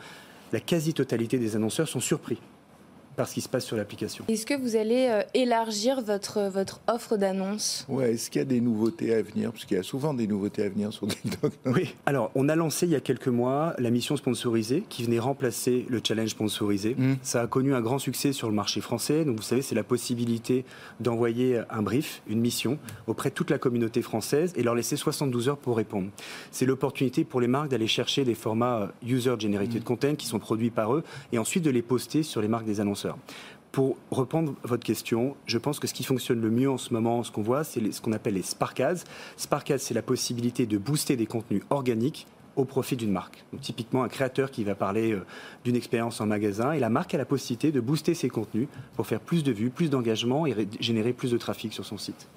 la 0.53 0.61
quasi-totalité 0.61 1.39
des 1.39 1.57
annonceurs 1.57 1.89
sont 1.89 2.01
surpris 2.01 2.39
ce 3.27 3.35
qui 3.35 3.41
se 3.41 3.49
passe 3.49 3.65
sur 3.65 3.77
l'application. 3.77 4.25
Est-ce 4.29 4.47
que 4.47 4.55
vous 4.55 4.77
allez 4.77 5.09
euh, 5.11 5.23
élargir 5.35 6.01
votre, 6.01 6.49
votre 6.49 6.81
offre 6.87 7.17
d'annonces 7.17 7.87
Ouais, 7.89 8.13
est-ce 8.13 8.31
qu'il 8.31 8.41
y 8.41 8.43
a 8.43 8.47
des 8.47 8.61
nouveautés 8.61 9.15
à 9.15 9.23
venir? 9.23 9.53
Parce 9.53 9.65
qu'il 9.65 9.77
y 9.77 9.81
a 9.81 9.83
souvent 9.83 10.15
des 10.15 10.27
nouveautés 10.27 10.63
à 10.63 10.69
venir 10.69 10.93
sur 10.93 11.07
TikTok. 11.07 11.53
Oui, 11.67 11.95
alors 12.07 12.31
on 12.35 12.49
a 12.49 12.57
lancé 12.57 12.87
il 12.87 12.93
y 12.93 12.97
a 12.97 13.01
quelques 13.01 13.29
mois 13.29 13.75
la 13.79 13.91
mission 13.91 14.17
sponsorisée 14.17 14.85
qui 14.89 15.05
venait 15.05 15.19
remplacer 15.19 15.87
le 15.89 16.01
challenge 16.07 16.31
sponsorisé. 16.31 16.95
Mmh. 16.97 17.15
Ça 17.23 17.43
a 17.43 17.47
connu 17.47 17.75
un 17.75 17.81
grand 17.81 17.99
succès 17.99 18.33
sur 18.33 18.49
le 18.49 18.55
marché 18.55 18.81
français. 18.81 19.25
Donc 19.25 19.37
vous 19.37 19.43
savez, 19.43 19.63
c'est 19.63 19.75
la 19.75 19.85
possibilité 19.85 20.65
d'envoyer 21.01 21.61
un 21.71 21.83
brief, 21.83 22.23
une 22.29 22.41
mission 22.41 22.79
auprès 23.07 23.31
de 23.31 23.35
toute 23.35 23.51
la 23.51 23.59
communauté 23.59 24.03
française 24.03 24.53
et 24.57 24.63
leur 24.63 24.75
laisser 24.75 24.97
72 24.97 25.49
heures 25.49 25.59
pour 25.59 25.77
répondre. 25.77 26.09
C'est 26.51 26.67
l'opportunité 26.67 27.25
pour 27.25 27.41
les 27.41 27.49
marques 27.49 27.69
d'aller 27.69 27.87
chercher 27.87 28.25
des 28.25 28.35
formats 28.35 28.81
euh, 28.83 29.07
user-generated 29.07 29.83
mmh. 29.83 29.85
content 29.85 30.15
qui 30.15 30.27
sont 30.27 30.39
produits 30.39 30.71
par 30.71 30.95
eux 30.95 31.05
et 31.33 31.39
ensuite 31.39 31.65
de 31.65 31.71
les 31.71 31.83
poster 31.83 32.23
sur 32.23 32.41
les 32.41 32.49
marques 32.49 32.67
des 32.67 32.81
Pour 33.73 33.97
reprendre 34.11 34.55
votre 34.65 34.85
question, 34.85 35.37
je 35.47 35.57
pense 35.57 35.79
que 35.79 35.87
ce 35.87 35.95
qui 35.95 36.03
fonctionne 36.03 36.41
le 36.41 36.51
mieux 36.51 36.69
en 36.69 36.79
ce 36.79 36.93
moment, 36.93 37.23
ce 37.23 37.31
qu'on 37.31 37.43
voit, 37.43 37.63
c'est 37.63 37.93
ce 37.93 38.01
qu'on 38.01 38.13
appelle 38.13 38.35
les 38.35 38.43
Sparkas. 38.43 39.05
Sparkas, 39.37 39.79
c'est 39.79 39.95
la 39.95 40.03
possibilité 40.03 40.67
de 40.67 40.77
booster 40.77 41.17
des 41.17 41.27
contenus 41.27 41.63
organiques 41.71 42.27
au 42.57 42.65
profit 42.65 42.97
d'une 42.97 43.13
marque. 43.13 43.45
Typiquement, 43.61 44.03
un 44.03 44.09
créateur 44.09 44.51
qui 44.51 44.65
va 44.65 44.75
parler 44.75 45.13
euh, 45.13 45.25
d'une 45.65 45.77
expérience 45.77 46.21
en 46.21 46.27
magasin 46.27 46.73
et 46.73 46.81
la 46.81 46.91
marque 46.91 47.15
a 47.15 47.19
la 47.19 47.25
possibilité 47.25 47.71
de 47.71 47.81
booster 47.81 48.15
ses 48.15 48.29
contenus 48.29 48.67
pour 48.97 49.07
faire 49.07 49.21
plus 49.21 49.45
de 49.45 49.53
vues, 49.53 49.71
plus 49.71 49.89
d'engagement 49.89 50.47
et 50.47 50.69
générer 50.81 51.13
plus 51.13 51.31
de 51.31 51.39
trafic 51.39 51.73
sur 51.73 51.85
son 51.85 51.97
site. 51.97 52.29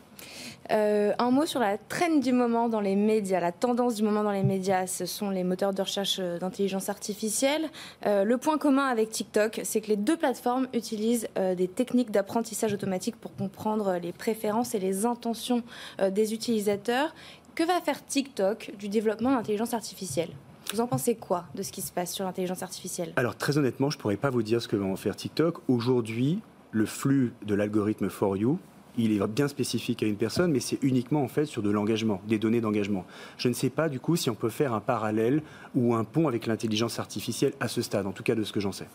Euh, 0.71 1.13
un 1.19 1.31
mot 1.31 1.45
sur 1.45 1.59
la 1.59 1.77
traîne 1.77 2.19
du 2.19 2.31
moment 2.31 2.69
dans 2.69 2.79
les 2.79 2.95
médias, 2.95 3.39
la 3.39 3.51
tendance 3.51 3.95
du 3.95 4.03
moment 4.03 4.23
dans 4.23 4.31
les 4.31 4.43
médias, 4.43 4.87
ce 4.87 5.05
sont 5.05 5.29
les 5.29 5.43
moteurs 5.43 5.73
de 5.73 5.81
recherche 5.81 6.17
euh, 6.19 6.39
d'intelligence 6.39 6.89
artificielle. 6.89 7.69
Euh, 8.05 8.23
le 8.23 8.37
point 8.37 8.57
commun 8.57 8.87
avec 8.87 9.09
TikTok, 9.09 9.61
c'est 9.63 9.81
que 9.81 9.87
les 9.87 9.97
deux 9.97 10.17
plateformes 10.17 10.67
utilisent 10.73 11.27
des 11.57 11.67
techniques 11.67 12.11
d'apprentissage 12.11 12.73
automatique 12.73 13.15
pour 13.15 13.35
comprendre 13.35 13.97
les 14.01 14.11
préférences 14.11 14.75
et 14.75 14.79
les 14.79 15.05
intentions 15.05 15.63
des 16.11 16.33
utilisateurs. 16.33 17.13
Que 17.55 17.63
va 17.63 17.79
faire 17.81 18.05
TikTok 18.05 18.71
du 18.77 18.89
développement 18.89 19.31
d'intelligence 19.31 19.73
artificielle? 19.73 20.29
Vous 20.73 20.81
en 20.81 20.87
pensez 20.87 21.15
quoi 21.15 21.45
de 21.55 21.63
ce 21.63 21.71
qui 21.71 21.81
se 21.81 21.91
passe 21.91 22.13
sur 22.13 22.25
l'intelligence 22.25 22.63
artificielle? 22.63 23.13
Alors 23.15 23.35
très 23.35 23.57
honnêtement, 23.57 23.89
je 23.89 23.97
ne 23.97 24.01
pourrais 24.01 24.17
pas 24.17 24.29
vous 24.29 24.43
dire 24.43 24.61
ce 24.61 24.67
que 24.67 24.75
va 24.75 24.85
en 24.85 24.95
faire 24.95 25.15
TikTok. 25.15 25.57
Aujourd'hui, 25.67 26.39
le 26.71 26.85
flux 26.85 27.33
de 27.45 27.55
l'algorithme 27.55 28.09
For 28.09 28.37
You, 28.37 28.59
il 28.97 29.11
est 29.11 29.27
bien 29.27 29.47
spécifique 29.47 30.03
à 30.03 30.05
une 30.05 30.15
personne, 30.15 30.51
mais 30.51 30.59
c'est 30.59 30.79
uniquement 30.81 31.23
en 31.23 31.27
fait 31.27 31.45
sur 31.45 31.61
de 31.61 31.69
l'engagement, 31.69 32.21
des 32.27 32.37
données 32.37 32.61
d'engagement. 32.61 33.05
Je 33.37 33.47
ne 33.47 33.53
sais 33.53 33.69
pas 33.69 33.89
du 33.89 33.99
coup 33.99 34.15
si 34.15 34.29
on 34.29 34.35
peut 34.35 34.49
faire 34.49 34.73
un 34.73 34.79
parallèle 34.79 35.41
ou 35.75 35.95
un 35.95 36.03
pont 36.03 36.27
avec 36.27 36.45
l'intelligence 36.45 36.99
artificielle 36.99 37.53
à 37.59 37.67
ce 37.67 37.81
stade, 37.81 38.05
en 38.05 38.11
tout 38.11 38.23
cas 38.23 38.35
de 38.35 38.43
ce 38.43 38.53
que 38.53 38.59
j'en 38.59 38.71
sais. 38.71 38.87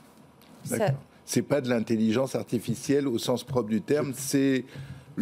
D'accord. 0.70 1.00
C'est 1.24 1.42
pas 1.42 1.60
de 1.60 1.68
l'intelligence 1.68 2.34
artificielle 2.34 3.06
au 3.06 3.18
sens 3.18 3.44
propre 3.44 3.68
du 3.68 3.82
terme, 3.82 4.12
c'est 4.14 4.64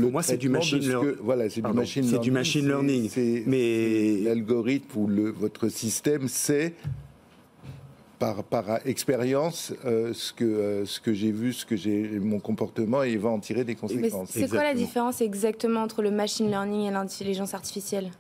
pour 0.00 0.12
moi, 0.12 0.23
c'est 0.23 0.37
du 0.37 0.49
machine 0.49 0.78
learning. 0.78 1.14
Voilà, 1.23 1.49
c'est 1.49 1.62
du 1.62 1.73
machine 1.73 2.02
learning. 2.02 2.18
C'est 2.18 2.23
du 2.23 2.30
machine 2.30 2.66
learning. 2.66 3.11
Mais 3.47 4.18
l'algorithme 4.23 4.99
ou 4.99 5.06
le, 5.06 5.30
votre 5.30 5.68
système 5.68 6.28
sait 6.28 6.75
par, 8.18 8.44
par 8.44 8.87
expérience 8.87 9.73
euh, 9.85 10.12
ce 10.12 10.32
que, 10.32 10.44
euh, 10.44 10.87
ce 10.87 11.00
que 11.00 11.12
j'ai 11.12 11.32
vu, 11.32 11.52
ce 11.52 11.66
que 11.66 11.76
j'ai 11.76 12.18
mon 12.18 12.40
comportement 12.40 13.04
et 13.04 13.12
il 13.12 13.18
va 13.18 13.28
en 13.28 13.38
tirer 13.38 13.64
des 13.64 13.75
conséquences. 13.75 14.30
C'est 14.30 14.49
quoi 14.49 14.62
la 14.62 14.75
différence 14.75 15.20
exactement 15.20 15.80
entre 15.82 16.02
le 16.02 16.11
machine 16.11 16.49
learning 16.49 16.88
et 16.88 16.90
l'intelligence 16.90 17.54
artificielle? 17.54 18.11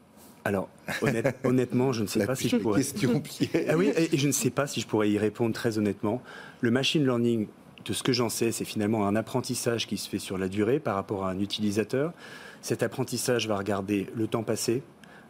Alors, 0.44 0.68
honnêtement, 1.44 1.92
je 1.92 2.02
ne 2.02 2.06
sais 2.06 2.24
pas 2.24 2.36
si 2.36 2.48
je 2.48 2.56
pourrais. 2.56 2.80
Question 2.80 3.22
ah 3.68 3.76
oui, 3.76 3.90
et 3.96 4.16
je 4.16 4.26
ne 4.26 4.32
sais 4.32 4.50
pas 4.50 4.66
si 4.66 4.80
je 4.80 4.86
pourrais 4.86 5.10
y 5.10 5.18
répondre 5.18 5.52
très 5.54 5.78
honnêtement. 5.78 6.22
Le 6.60 6.70
machine 6.70 7.02
learning, 7.04 7.48
de 7.84 7.92
ce 7.92 8.02
que 8.02 8.12
j'en 8.12 8.28
sais, 8.28 8.52
c'est 8.52 8.64
finalement 8.64 9.06
un 9.08 9.16
apprentissage 9.16 9.86
qui 9.86 9.96
se 9.96 10.08
fait 10.08 10.18
sur 10.18 10.38
la 10.38 10.48
durée 10.48 10.78
par 10.78 10.94
rapport 10.94 11.24
à 11.24 11.30
un 11.30 11.40
utilisateur. 11.40 12.12
Cet 12.62 12.82
apprentissage 12.82 13.48
va 13.48 13.56
regarder 13.56 14.08
le 14.14 14.26
temps 14.26 14.42
passé, 14.42 14.82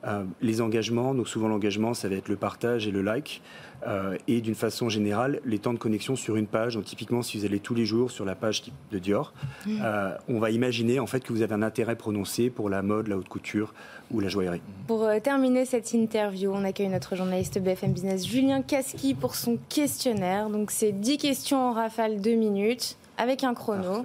euh, 0.06 0.25
les 0.40 0.60
engagements, 0.60 1.14
donc 1.14 1.28
souvent 1.28 1.48
l'engagement, 1.48 1.94
ça 1.94 2.08
va 2.08 2.16
être 2.16 2.28
le 2.28 2.36
partage 2.36 2.86
et 2.86 2.90
le 2.90 3.02
like, 3.02 3.42
euh, 3.86 4.16
et 4.28 4.40
d'une 4.40 4.54
façon 4.54 4.88
générale, 4.88 5.40
les 5.44 5.58
temps 5.58 5.72
de 5.72 5.78
connexion 5.78 6.16
sur 6.16 6.36
une 6.36 6.46
page. 6.46 6.75
Donc 6.75 6.84
typiquement, 6.84 7.22
si 7.22 7.38
vous 7.38 7.44
allez 7.44 7.58
tous 7.58 7.75
les 7.75 7.84
jours 7.84 8.10
sur 8.10 8.25
la 8.25 8.34
page 8.34 8.62
de 8.90 8.98
Dior, 8.98 9.32
mmh. 9.66 9.78
euh, 9.82 10.16
on 10.28 10.38
va 10.38 10.50
imaginer 10.50 11.00
en 11.00 11.06
fait 11.06 11.20
que 11.20 11.32
vous 11.32 11.42
avez 11.42 11.54
un 11.54 11.62
intérêt 11.62 11.96
prononcé 11.96 12.50
pour 12.50 12.70
la 12.70 12.82
mode, 12.82 13.08
la 13.08 13.16
haute 13.16 13.28
couture 13.28 13.75
ou 14.12 14.20
la 14.20 14.28
joaillerie. 14.28 14.62
Pour 14.86 15.08
terminer 15.22 15.64
cette 15.64 15.92
interview, 15.92 16.52
on 16.54 16.64
accueille 16.64 16.88
notre 16.88 17.16
journaliste 17.16 17.58
BFM 17.58 17.92
Business, 17.92 18.26
Julien 18.26 18.62
Casqui, 18.62 19.14
pour 19.14 19.34
son 19.34 19.58
questionnaire. 19.68 20.48
Donc 20.50 20.70
c'est 20.70 20.92
10 20.92 21.18
questions 21.18 21.70
en 21.70 21.72
rafale, 21.72 22.20
2 22.20 22.34
minutes, 22.34 22.96
avec 23.18 23.42
un 23.42 23.54
chrono. 23.54 24.02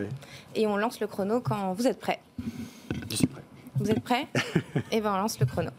Et 0.55 0.65
on 0.65 0.77
lance 0.77 0.99
le 0.99 1.07
chrono 1.07 1.41
quand 1.41 1.73
vous 1.73 1.87
êtes 1.87 1.99
prêt. 1.99 2.19
Je 3.09 3.15
suis 3.15 3.27
prêt. 3.27 3.41
Vous 3.75 3.89
êtes 3.89 4.01
prêts 4.01 4.27
Eh 4.91 5.01
bien, 5.01 5.13
on 5.13 5.17
lance 5.17 5.39
le 5.39 5.45
chrono. 5.45 5.69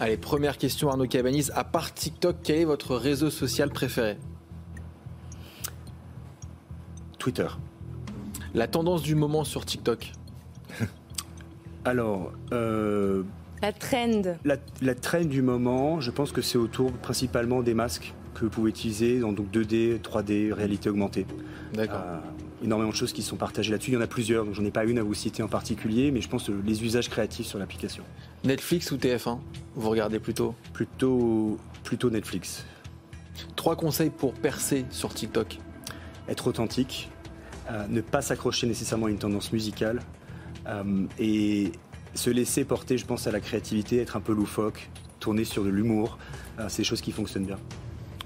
Allez, 0.00 0.16
première 0.16 0.58
question, 0.58 0.90
Arnaud 0.90 1.06
Cabanis. 1.06 1.50
À 1.54 1.64
part 1.64 1.94
TikTok, 1.94 2.36
quel 2.42 2.56
est 2.56 2.64
votre 2.64 2.96
réseau 2.96 3.30
social 3.30 3.70
préféré? 3.70 4.18
Twitter. 7.18 7.48
La 8.54 8.68
tendance 8.68 9.02
du 9.02 9.14
moment 9.14 9.44
sur 9.44 9.64
TikTok 9.64 10.12
Alors. 11.84 12.32
Euh, 12.52 13.22
la 13.62 13.72
trend. 13.72 14.36
La, 14.44 14.56
la, 14.82 14.94
trend 14.94 15.24
du 15.24 15.42
moment, 15.42 16.00
je 16.00 16.10
pense 16.10 16.32
que 16.32 16.42
c'est 16.42 16.58
autour 16.58 16.92
principalement 16.92 17.62
des 17.62 17.72
masques 17.72 18.12
que 18.34 18.44
vous 18.44 18.50
pouvez 18.50 18.70
utiliser, 18.70 19.20
donc 19.20 19.38
2D, 19.38 20.00
3D, 20.00 20.52
réalité 20.52 20.90
augmentée. 20.90 21.26
D'accord. 21.72 22.02
Euh, 22.04 22.18
énormément 22.62 22.90
de 22.90 22.96
choses 22.96 23.12
qui 23.12 23.22
sont 23.22 23.36
partagées 23.36 23.70
là-dessus. 23.70 23.90
Il 23.90 23.94
y 23.94 23.96
en 23.96 24.00
a 24.00 24.06
plusieurs, 24.06 24.44
donc 24.44 24.54
j'en 24.54 24.64
ai 24.64 24.70
pas 24.70 24.84
une 24.84 24.98
à 24.98 25.02
vous 25.02 25.14
citer 25.14 25.42
en 25.42 25.48
particulier, 25.48 26.10
mais 26.10 26.20
je 26.20 26.28
pense 26.28 26.48
les 26.48 26.84
usages 26.84 27.08
créatifs 27.08 27.46
sur 27.46 27.58
l'application. 27.58 28.04
Netflix 28.44 28.90
ou 28.90 28.96
TF1 28.96 29.38
Vous 29.74 29.90
regardez 29.90 30.18
plutôt? 30.18 30.54
Plutôt, 30.72 31.58
plutôt 31.82 32.10
Netflix. 32.10 32.64
Trois 33.56 33.76
conseils 33.76 34.10
pour 34.10 34.34
percer 34.34 34.84
sur 34.90 35.12
TikTok 35.12 35.58
Être 36.28 36.46
authentique, 36.46 37.10
euh, 37.70 37.86
ne 37.88 38.00
pas 38.00 38.22
s'accrocher 38.22 38.66
nécessairement 38.66 39.06
à 39.06 39.10
une 39.10 39.18
tendance 39.18 39.52
musicale 39.52 40.00
euh, 40.66 41.06
et 41.18 41.72
se 42.14 42.30
laisser 42.30 42.64
porter, 42.64 42.98
je 42.98 43.06
pense, 43.06 43.26
à 43.26 43.32
la 43.32 43.40
créativité, 43.40 43.98
être 43.98 44.16
un 44.16 44.20
peu 44.20 44.32
loufoque, 44.32 44.88
tourner 45.18 45.44
sur 45.44 45.64
de 45.64 45.70
l'humour. 45.70 46.18
Euh, 46.58 46.66
c'est 46.68 46.78
des 46.78 46.84
choses 46.84 47.00
qui 47.00 47.12
fonctionnent 47.12 47.46
bien. 47.46 47.58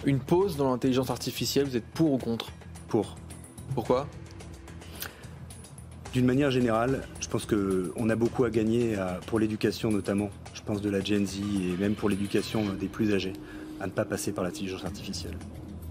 Une 0.05 0.19
pause 0.19 0.57
dans 0.57 0.71
l'intelligence 0.71 1.11
artificielle, 1.11 1.67
vous 1.67 1.77
êtes 1.77 1.87
pour 1.87 2.13
ou 2.13 2.19
contre? 2.19 2.51
Pour. 2.89 3.17
Pourquoi? 3.75 4.07
D'une 6.13 6.27
manière 6.27 6.51
générale, 6.51 7.07
je 7.21 7.29
pense 7.29 7.47
qu'on 7.47 8.09
a 8.09 8.17
beaucoup 8.17 8.45
à 8.45 8.51
gagner 8.51 8.97
pour 9.27 9.39
l'éducation 9.39 9.91
notamment, 9.91 10.31
je 10.55 10.63
pense 10.63 10.81
de 10.81 10.91
la 10.91 11.03
Gen 11.05 11.27
Z 11.27 11.39
et 11.39 11.77
même 11.77 11.95
pour 11.95 12.09
l'éducation 12.09 12.65
des 12.73 12.89
plus 12.89 13.13
âgés, 13.15 13.35
à 13.81 13.87
ne 13.87 13.93
pas 13.93 14.05
passer 14.05 14.33
par 14.33 14.43
l'intelligence 14.43 14.85
artificielle. 14.85 15.37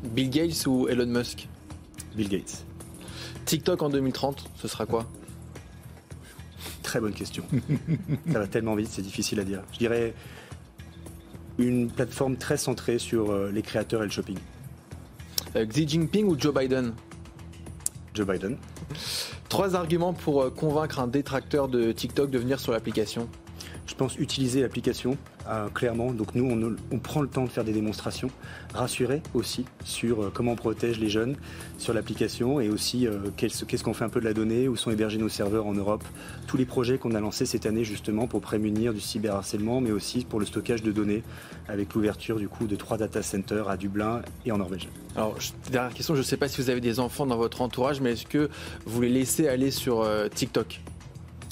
Bill 0.03 0.29
Gates 0.29 0.65
ou 0.65 0.87
Elon 0.87 1.05
Musk? 1.05 1.47
Bill 2.15 2.29
Gates. 2.29 2.65
TikTok 3.45 3.81
en 3.81 3.89
2030, 3.89 4.49
ce 4.55 4.67
sera 4.67 4.85
quoi? 4.85 5.05
Très 6.83 6.99
bonne 6.99 7.13
question. 7.13 7.43
Ça 8.31 8.39
va 8.39 8.47
tellement 8.47 8.75
vite, 8.75 8.89
c'est 8.91 9.01
difficile 9.01 9.39
à 9.39 9.43
dire. 9.43 9.61
Je 9.73 9.77
dirais 9.77 10.13
une 11.57 11.89
plateforme 11.89 12.37
très 12.37 12.57
centrée 12.57 12.99
sur 12.99 13.31
euh, 13.31 13.51
les 13.51 13.61
créateurs 13.61 14.01
et 14.01 14.05
le 14.05 14.11
shopping. 14.11 14.37
Euh, 15.55 15.65
Xi 15.65 15.87
Jinping 15.87 16.25
ou 16.27 16.39
Joe 16.39 16.53
Biden? 16.53 16.93
Joe 18.17 18.27
Biden. 18.27 18.57
Trois 19.47 19.75
arguments 19.75 20.13
pour 20.13 20.41
euh, 20.41 20.49
convaincre 20.49 20.99
un 20.99 21.07
détracteur 21.07 21.67
de 21.67 21.91
TikTok 21.91 22.29
de 22.29 22.37
venir 22.39 22.59
sur 22.59 22.71
l'application. 22.71 23.29
Je 23.85 23.93
pense 23.93 24.17
utiliser 24.17 24.61
l'application 24.61 25.17
euh, 25.49 25.69
clairement. 25.69 26.11
Donc 26.11 26.35
nous, 26.35 26.75
on, 26.91 26.99
prend 26.99 27.21
le 27.21 27.27
temps 27.27 27.43
de 27.43 27.49
faire 27.49 27.63
des 27.63 27.71
démonstrations, 27.71 28.29
rassurer 28.73 29.21
aussi 29.33 29.65
sur 29.83 30.23
euh, 30.23 30.31
comment 30.33 30.53
on 30.53 30.55
protège 30.55 30.99
les 30.99 31.09
jeunes 31.09 31.35
sur 31.77 31.93
l'application 31.93 32.59
et 32.59 32.69
aussi 32.69 33.07
qu'est-ce 33.37 33.83
qu'on 33.83 33.93
fait 33.93 34.05
un 34.05 34.09
peu 34.09 34.19
de 34.19 34.25
la 34.25 34.33
donnée, 34.33 34.67
où 34.67 34.75
sont 34.75 34.91
hébergés 34.91 35.17
nos 35.17 35.29
serveurs 35.29 35.67
en 35.67 35.73
Europe. 35.73 36.03
Tous 36.47 36.57
les 36.57 36.65
projets 36.65 36.97
qu'on 36.97 37.13
a 37.13 37.19
lancés 37.19 37.45
cette 37.45 37.65
année 37.65 37.83
justement 37.83 38.27
pour 38.27 38.41
prémunir 38.41 38.93
du 38.93 38.99
cyberharcèlement, 38.99 39.81
mais 39.81 39.91
aussi 39.91 40.25
pour 40.25 40.39
le 40.39 40.45
stockage 40.45 40.83
de 40.83 40.91
données 40.91 41.23
avec 41.67 41.93
l'ouverture 41.93 42.37
du 42.37 42.47
coup 42.47 42.67
de 42.67 42.75
trois 42.75 42.97
data 42.97 43.21
centers 43.21 43.69
à 43.69 43.77
Dublin 43.77 44.21
et 44.45 44.51
en 44.51 44.57
Norvège. 44.57 44.87
Alors, 45.15 45.37
dernière 45.71 45.93
question, 45.93 46.13
je 46.15 46.19
ne 46.19 46.25
sais 46.25 46.37
pas 46.37 46.47
si 46.47 46.61
vous 46.61 46.69
avez 46.69 46.81
des 46.81 46.99
enfants 46.99 47.25
dans 47.25 47.37
votre 47.37 47.61
entourage, 47.61 48.01
mais 48.01 48.13
est-ce 48.13 48.25
que 48.25 48.49
vous 48.85 49.01
les 49.01 49.09
laissez 49.09 49.47
aller 49.47 49.71
sur 49.71 50.01
euh, 50.01 50.27
TikTok? 50.27 50.81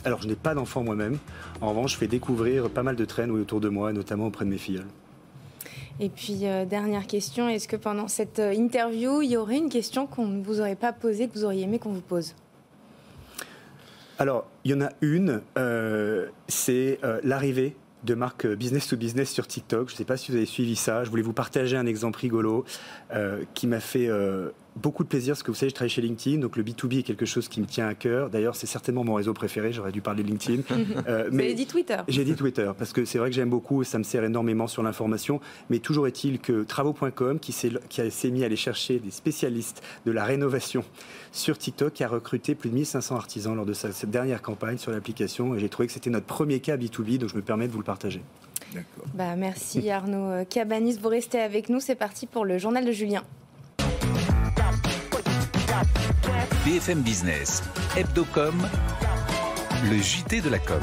Alors, 0.05 0.21
je 0.21 0.27
n'ai 0.27 0.35
pas 0.35 0.53
d'enfants 0.53 0.83
moi-même. 0.83 1.17
En 1.61 1.69
revanche, 1.69 1.93
je 1.93 1.97
fais 1.97 2.07
découvrir 2.07 2.69
pas 2.69 2.83
mal 2.83 2.95
de 2.95 3.05
traînes 3.05 3.31
autour 3.31 3.59
de 3.59 3.69
moi, 3.69 3.91
notamment 3.91 4.27
auprès 4.27 4.45
de 4.45 4.51
mes 4.51 4.57
filles. 4.57 4.83
Et 5.99 6.09
puis, 6.09 6.41
euh, 6.43 6.65
dernière 6.65 7.07
question, 7.07 7.49
est-ce 7.49 7.67
que 7.67 7.75
pendant 7.75 8.07
cette 8.07 8.39
euh, 8.39 8.53
interview, 8.53 9.21
il 9.21 9.31
y 9.31 9.37
aurait 9.37 9.57
une 9.57 9.69
question 9.69 10.05
qu'on 10.05 10.27
ne 10.27 10.43
vous 10.43 10.59
aurait 10.59 10.75
pas 10.75 10.93
posée, 10.93 11.27
que 11.27 11.33
vous 11.33 11.45
auriez 11.45 11.63
aimé 11.63 11.79
qu'on 11.79 11.91
vous 11.91 12.01
pose? 12.01 12.35
Alors, 14.19 14.45
il 14.63 14.71
y 14.71 14.73
en 14.73 14.81
a 14.81 14.91
une, 15.01 15.41
c'est 16.47 16.99
l'arrivée 17.23 17.75
de 18.05 18.13
marque 18.13 18.47
business 18.47 18.87
to 18.87 18.95
business 18.95 19.31
sur 19.31 19.47
TikTok. 19.47 19.89
Je 19.89 19.93
ne 19.93 19.97
sais 19.97 20.05
pas 20.05 20.17
si 20.17 20.31
vous 20.31 20.37
avez 20.37 20.45
suivi 20.45 20.75
ça. 20.75 21.03
Je 21.03 21.09
voulais 21.09 21.23
vous 21.23 21.33
partager 21.33 21.75
un 21.75 21.85
exemple 21.85 22.19
rigolo 22.19 22.63
euh, 23.13 23.43
qui 23.53 23.67
m'a 23.67 23.79
fait 23.79 24.07
euh, 24.07 24.51
beaucoup 24.75 25.03
de 25.03 25.09
plaisir 25.09 25.33
parce 25.33 25.43
que 25.43 25.51
vous 25.51 25.57
savez, 25.57 25.69
je 25.69 25.75
travaille 25.75 25.89
chez 25.89 26.01
LinkedIn, 26.01 26.39
donc 26.39 26.57
le 26.57 26.63
B2B 26.63 26.99
est 26.99 27.03
quelque 27.03 27.25
chose 27.25 27.47
qui 27.47 27.61
me 27.61 27.65
tient 27.65 27.87
à 27.87 27.93
cœur. 27.93 28.29
D'ailleurs, 28.29 28.55
c'est 28.55 28.67
certainement 28.67 29.03
mon 29.03 29.13
réseau 29.13 29.33
préféré. 29.33 29.71
J'aurais 29.71 29.91
dû 29.91 30.01
parler 30.01 30.23
de 30.23 30.27
LinkedIn. 30.27 30.63
Euh, 31.07 31.29
mais 31.31 31.53
dit 31.53 31.65
Twitter. 31.67 31.97
J'ai 32.07 32.23
dit 32.23 32.35
Twitter 32.35 32.71
parce 32.77 32.93
que 32.93 33.05
c'est 33.05 33.17
vrai 33.17 33.29
que 33.29 33.35
j'aime 33.35 33.49
beaucoup, 33.49 33.83
ça 33.83 33.97
me 33.97 34.03
sert 34.03 34.23
énormément 34.23 34.67
sur 34.67 34.81
l'information. 34.81 35.39
Mais 35.69 35.79
toujours 35.79 36.07
est-il 36.07 36.39
que 36.39 36.63
travaux.com, 36.63 37.39
qui 37.39 37.51
s'est 37.51 37.71
mis 38.31 38.43
à 38.43 38.45
aller 38.45 38.55
chercher 38.55 38.99
des 38.99 39.11
spécialistes 39.11 39.83
de 40.05 40.11
la 40.11 40.23
rénovation 40.23 40.83
sur 41.31 41.57
TikTok, 41.57 41.99
a 42.01 42.07
recruté 42.07 42.55
plus 42.55 42.69
de 42.69 42.75
1500 42.75 43.15
artisans 43.15 43.55
lors 43.55 43.65
de 43.65 43.73
cette 43.73 44.09
dernière 44.09 44.41
campagne 44.41 44.77
sur 44.77 44.91
l'application. 44.91 45.55
Et 45.55 45.59
j'ai 45.59 45.69
trouvé 45.69 45.87
que 45.87 45.93
c'était 45.93 46.09
notre 46.09 46.27
premier 46.27 46.59
cas 46.59 46.77
B2B, 46.77 47.17
donc 47.17 47.29
je 47.29 47.35
me 47.35 47.41
permets 47.41 47.67
de 47.67 47.71
vous 47.71 47.79
le 47.79 47.85
partager. 47.85 48.21
Bah, 49.13 49.35
merci 49.35 49.89
Arnaud 49.89 50.45
Cabanis. 50.49 50.97
Vous 51.01 51.09
restez 51.09 51.39
avec 51.39 51.69
nous. 51.69 51.79
C'est 51.79 51.95
parti 51.95 52.25
pour 52.25 52.45
le 52.45 52.57
journal 52.57 52.85
de 52.85 52.91
Julien. 52.91 53.23
BFM 56.65 57.01
Business, 57.01 57.61
Hebdocom, 57.97 58.55
le 59.89 59.97
JT 59.97 60.41
de 60.41 60.49
la 60.49 60.59
com. 60.59 60.79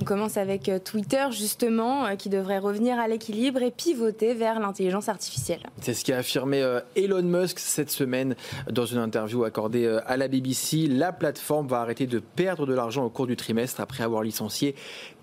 On 0.00 0.04
commence 0.04 0.36
avec 0.36 0.68
euh, 0.68 0.78
Twitter, 0.78 1.24
justement, 1.30 2.06
euh, 2.06 2.14
qui 2.14 2.28
devrait 2.28 2.58
revenir 2.58 2.98
à 2.98 3.08
l'équilibre 3.08 3.62
et 3.62 3.70
pivoter 3.70 4.34
vers 4.34 4.60
l'intelligence 4.60 5.08
artificielle. 5.08 5.62
C'est 5.80 5.94
ce 5.94 6.04
qu'a 6.04 6.18
affirmé 6.18 6.62
euh, 6.62 6.80
Elon 6.94 7.22
Musk 7.22 7.58
cette 7.58 7.90
semaine 7.90 8.36
dans 8.70 8.86
une 8.86 8.98
interview 8.98 9.44
accordée 9.44 9.86
à 10.06 10.16
la 10.16 10.28
BBC. 10.28 10.86
La 10.88 11.12
plateforme 11.12 11.68
va 11.68 11.80
arrêter 11.80 12.06
de 12.06 12.18
perdre 12.18 12.66
de 12.66 12.74
l'argent 12.74 13.04
au 13.04 13.10
cours 13.10 13.26
du 13.26 13.36
trimestre 13.36 13.80
après 13.80 14.04
avoir 14.04 14.22
licencié 14.22 14.74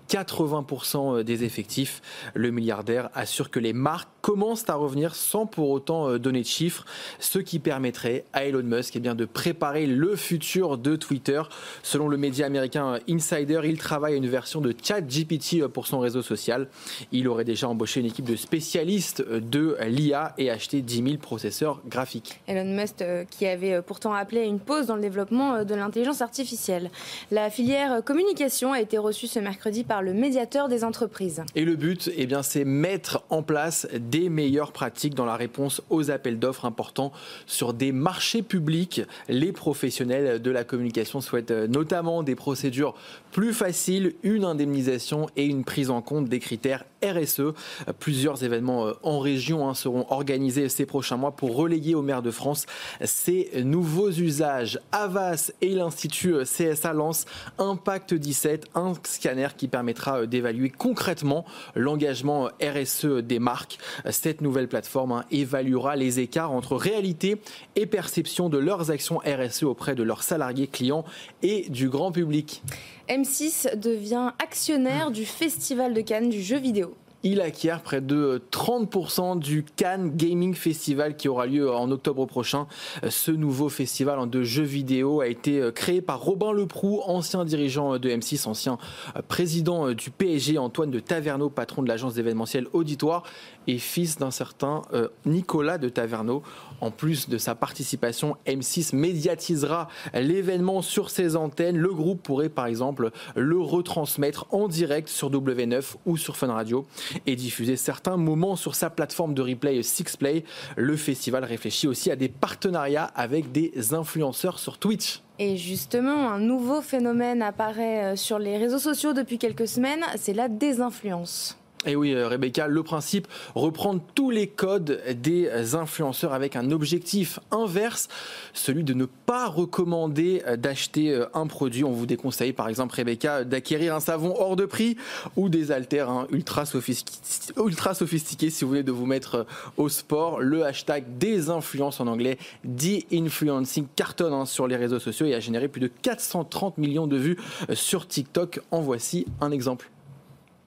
80% 0.08 1.22
des 1.22 1.44
effectifs. 1.44 2.02
Le 2.34 2.50
milliardaire 2.50 3.10
assure 3.14 3.50
que 3.50 3.58
les 3.58 3.72
marques 3.72 4.08
commencent 4.24 4.68
à 4.70 4.74
revenir 4.74 5.14
sans 5.14 5.44
pour 5.44 5.68
autant 5.68 6.08
euh, 6.08 6.18
donner 6.18 6.40
de 6.40 6.46
chiffres, 6.46 6.86
ce 7.18 7.38
qui 7.38 7.58
permettrait 7.58 8.24
à 8.32 8.46
Elon 8.46 8.62
Musk 8.62 8.96
eh 8.96 9.00
bien, 9.00 9.14
de 9.14 9.26
préparer 9.26 9.86
le 9.86 10.16
futur 10.16 10.78
de 10.78 10.96
Twitter. 10.96 11.42
Selon 11.82 12.08
le 12.08 12.16
média 12.16 12.46
américain 12.46 12.98
Insider, 13.06 13.60
il 13.64 13.76
travaille 13.76 14.14
à 14.14 14.16
une 14.16 14.28
version 14.28 14.62
de 14.62 14.74
ChatGPT 14.82 15.60
euh, 15.60 15.68
pour 15.68 15.86
son 15.86 15.98
réseau 15.98 16.22
social. 16.22 16.68
Il 17.12 17.28
aurait 17.28 17.44
déjà 17.44 17.68
embauché 17.68 18.00
une 18.00 18.06
équipe 18.06 18.24
de 18.24 18.36
spécialistes 18.36 19.22
euh, 19.28 19.40
de 19.40 19.76
l'IA 19.86 20.32
et 20.38 20.50
acheté 20.50 20.80
10 20.80 21.02
000 21.02 21.16
processeurs 21.18 21.82
graphiques. 21.86 22.40
Elon 22.46 22.74
Musk 22.74 23.04
qui 23.30 23.46
avait 23.46 23.82
pourtant 23.82 24.14
appelé 24.14 24.40
à 24.40 24.44
une 24.44 24.60
pause 24.60 24.86
dans 24.86 24.96
le 24.96 25.02
développement 25.02 25.64
de 25.64 25.74
l'intelligence 25.74 26.22
artificielle. 26.22 26.90
La 27.30 27.50
filière 27.50 28.02
communication 28.02 28.72
a 28.72 28.80
été 28.80 28.96
reçue 28.96 29.26
ce 29.26 29.38
mercredi 29.38 29.84
par 29.84 29.93
le 30.02 30.14
médiateur 30.14 30.68
des 30.68 30.84
entreprises. 30.84 31.42
Et 31.54 31.64
le 31.64 31.76
but, 31.76 32.10
eh 32.16 32.26
bien, 32.26 32.42
c'est 32.42 32.64
mettre 32.64 33.24
en 33.30 33.42
place 33.42 33.86
des 33.98 34.28
meilleures 34.28 34.72
pratiques 34.72 35.14
dans 35.14 35.24
la 35.24 35.36
réponse 35.36 35.82
aux 35.90 36.10
appels 36.10 36.38
d'offres 36.38 36.64
importants 36.64 37.12
sur 37.46 37.74
des 37.74 37.92
marchés 37.92 38.42
publics. 38.42 39.02
Les 39.28 39.52
professionnels 39.52 40.40
de 40.40 40.50
la 40.50 40.64
communication 40.64 41.20
souhaitent 41.20 41.50
euh, 41.50 41.66
notamment 41.66 42.22
des 42.22 42.34
procédures 42.34 42.94
plus 43.32 43.52
faciles, 43.52 44.14
une 44.22 44.44
indemnisation 44.44 45.28
et 45.36 45.44
une 45.44 45.64
prise 45.64 45.90
en 45.90 46.02
compte 46.02 46.28
des 46.28 46.38
critères 46.38 46.84
RSE. 47.02 47.52
Plusieurs 47.98 48.44
événements 48.44 48.86
euh, 48.86 48.92
en 49.02 49.18
région 49.18 49.68
hein, 49.68 49.74
seront 49.74 50.06
organisés 50.10 50.68
ces 50.68 50.86
prochains 50.86 51.16
mois 51.16 51.32
pour 51.32 51.56
relayer 51.56 51.94
aux 51.94 52.02
maires 52.02 52.22
de 52.22 52.30
France 52.30 52.66
ces 53.02 53.50
nouveaux 53.64 54.10
usages. 54.10 54.78
Avas 54.92 55.52
et 55.60 55.70
l'Institut 55.70 56.34
euh, 56.34 56.44
CSA 56.44 56.92
lancent 56.92 57.26
Impact 57.58 58.14
17, 58.14 58.66
un 58.74 58.94
scanner 59.04 59.48
qui 59.56 59.68
permettra 59.84 60.26
d'évaluer 60.26 60.70
concrètement 60.70 61.44
l'engagement 61.74 62.48
RSE 62.62 63.04
des 63.22 63.38
marques. 63.38 63.78
Cette 64.08 64.40
nouvelle 64.40 64.66
plateforme 64.66 65.12
hein, 65.12 65.24
évaluera 65.30 65.94
les 65.94 66.20
écarts 66.20 66.52
entre 66.52 66.74
réalité 66.74 67.36
et 67.76 67.84
perception 67.84 68.48
de 68.48 68.56
leurs 68.56 68.90
actions 68.90 69.18
RSE 69.18 69.64
auprès 69.64 69.94
de 69.94 70.02
leurs 70.02 70.22
salariés, 70.22 70.68
clients 70.68 71.04
et 71.42 71.68
du 71.68 71.90
grand 71.90 72.12
public. 72.12 72.62
M6 73.10 73.78
devient 73.78 74.32
actionnaire 74.42 75.10
du 75.10 75.26
Festival 75.26 75.92
de 75.92 76.00
Cannes 76.00 76.30
du 76.30 76.40
jeu 76.40 76.56
vidéo 76.56 76.94
il 77.24 77.40
acquiert 77.40 77.82
près 77.82 78.00
de 78.00 78.42
30% 78.52 79.38
du 79.38 79.64
Cannes 79.64 80.12
Gaming 80.14 80.54
Festival 80.54 81.16
qui 81.16 81.28
aura 81.28 81.46
lieu 81.46 81.72
en 81.72 81.90
octobre 81.90 82.26
prochain. 82.26 82.66
Ce 83.08 83.30
nouveau 83.32 83.68
festival 83.68 84.30
de 84.30 84.42
jeux 84.42 84.62
vidéo 84.62 85.20
a 85.20 85.26
été 85.26 85.70
créé 85.74 86.00
par 86.02 86.20
Robin 86.20 86.52
Leproux, 86.52 87.00
ancien 87.06 87.44
dirigeant 87.44 87.98
de 87.98 88.10
M6, 88.10 88.46
ancien 88.46 88.78
président 89.26 89.92
du 89.92 90.10
PSG, 90.10 90.58
Antoine 90.58 90.90
de 90.90 91.00
Taverneau, 91.00 91.48
patron 91.48 91.82
de 91.82 91.88
l'agence 91.88 92.14
d'événementiel 92.14 92.68
Auditoire 92.72 93.24
et 93.66 93.78
fils 93.78 94.18
d'un 94.18 94.30
certain 94.30 94.82
euh, 94.92 95.08
Nicolas 95.24 95.78
de 95.78 95.88
Taverneau. 95.88 96.42
En 96.80 96.90
plus 96.90 97.28
de 97.28 97.38
sa 97.38 97.54
participation, 97.54 98.36
M6 98.46 98.94
médiatisera 98.94 99.88
l'événement 100.12 100.82
sur 100.82 101.08
ses 101.08 101.36
antennes. 101.36 101.78
Le 101.78 101.92
groupe 101.92 102.22
pourrait 102.22 102.48
par 102.50 102.66
exemple 102.66 103.10
le 103.34 103.58
retransmettre 103.58 104.46
en 104.50 104.68
direct 104.68 105.08
sur 105.08 105.30
W9 105.30 105.94
ou 106.04 106.16
sur 106.16 106.36
Fun 106.36 106.52
Radio 106.52 106.86
et 107.26 107.36
diffuser 107.36 107.76
certains 107.76 108.16
moments 108.16 108.56
sur 108.56 108.74
sa 108.74 108.90
plateforme 108.90 109.34
de 109.34 109.42
replay 109.42 109.82
Sixplay. 109.82 110.44
Le 110.76 110.96
festival 110.96 111.44
réfléchit 111.44 111.86
aussi 111.86 112.10
à 112.10 112.16
des 112.16 112.28
partenariats 112.28 113.10
avec 113.14 113.52
des 113.52 113.94
influenceurs 113.94 114.58
sur 114.58 114.78
Twitch. 114.78 115.22
Et 115.38 115.56
justement, 115.56 116.30
un 116.30 116.38
nouveau 116.38 116.80
phénomène 116.80 117.42
apparaît 117.42 118.12
euh, 118.12 118.16
sur 118.16 118.38
les 118.38 118.56
réseaux 118.56 118.78
sociaux 118.78 119.12
depuis 119.12 119.38
quelques 119.38 119.66
semaines, 119.66 120.04
c'est 120.16 120.32
la 120.32 120.48
désinfluence. 120.48 121.58
Et 121.86 121.96
oui, 121.96 122.12
euh, 122.12 122.28
Rebecca, 122.28 122.66
le 122.66 122.82
principe, 122.82 123.28
reprendre 123.54 124.00
tous 124.14 124.30
les 124.30 124.46
codes 124.46 125.02
des 125.20 125.74
influenceurs 125.74 126.32
avec 126.32 126.56
un 126.56 126.70
objectif 126.70 127.40
inverse, 127.50 128.08
celui 128.54 128.84
de 128.84 128.94
ne 128.94 129.04
pas 129.04 129.48
recommander 129.48 130.42
euh, 130.46 130.56
d'acheter 130.56 131.12
euh, 131.12 131.26
un 131.34 131.46
produit. 131.46 131.84
On 131.84 131.92
vous 131.92 132.06
déconseille, 132.06 132.52
par 132.52 132.68
exemple, 132.68 132.94
Rebecca, 132.94 133.44
d'acquérir 133.44 133.94
un 133.94 134.00
savon 134.00 134.34
hors 134.38 134.56
de 134.56 134.64
prix 134.64 134.96
ou 135.36 135.48
des 135.48 135.72
haltères 135.72 136.08
hein, 136.08 136.26
ultra, 136.30 136.64
sophistiqués, 136.64 137.52
ultra 137.62 137.94
sophistiqués 137.94 138.50
si 138.50 138.64
vous 138.64 138.68
voulez 138.68 138.82
de 138.82 138.92
vous 138.92 139.06
mettre 139.06 139.46
au 139.76 139.88
sport. 139.88 140.40
Le 140.40 140.64
hashtag 140.64 141.04
des 141.18 141.50
influences 141.50 142.00
en 142.00 142.06
anglais, 142.06 142.38
de-influencing, 142.64 143.86
cartonne 143.94 144.32
hein, 144.32 144.46
sur 144.46 144.66
les 144.66 144.76
réseaux 144.76 145.00
sociaux 145.00 145.26
et 145.26 145.34
a 145.34 145.40
généré 145.40 145.68
plus 145.68 145.80
de 145.80 145.88
430 145.88 146.78
millions 146.78 147.06
de 147.06 147.16
vues 147.16 147.36
sur 147.72 148.08
TikTok. 148.08 148.60
En 148.70 148.80
voici 148.80 149.26
un 149.40 149.50
exemple. 149.50 149.90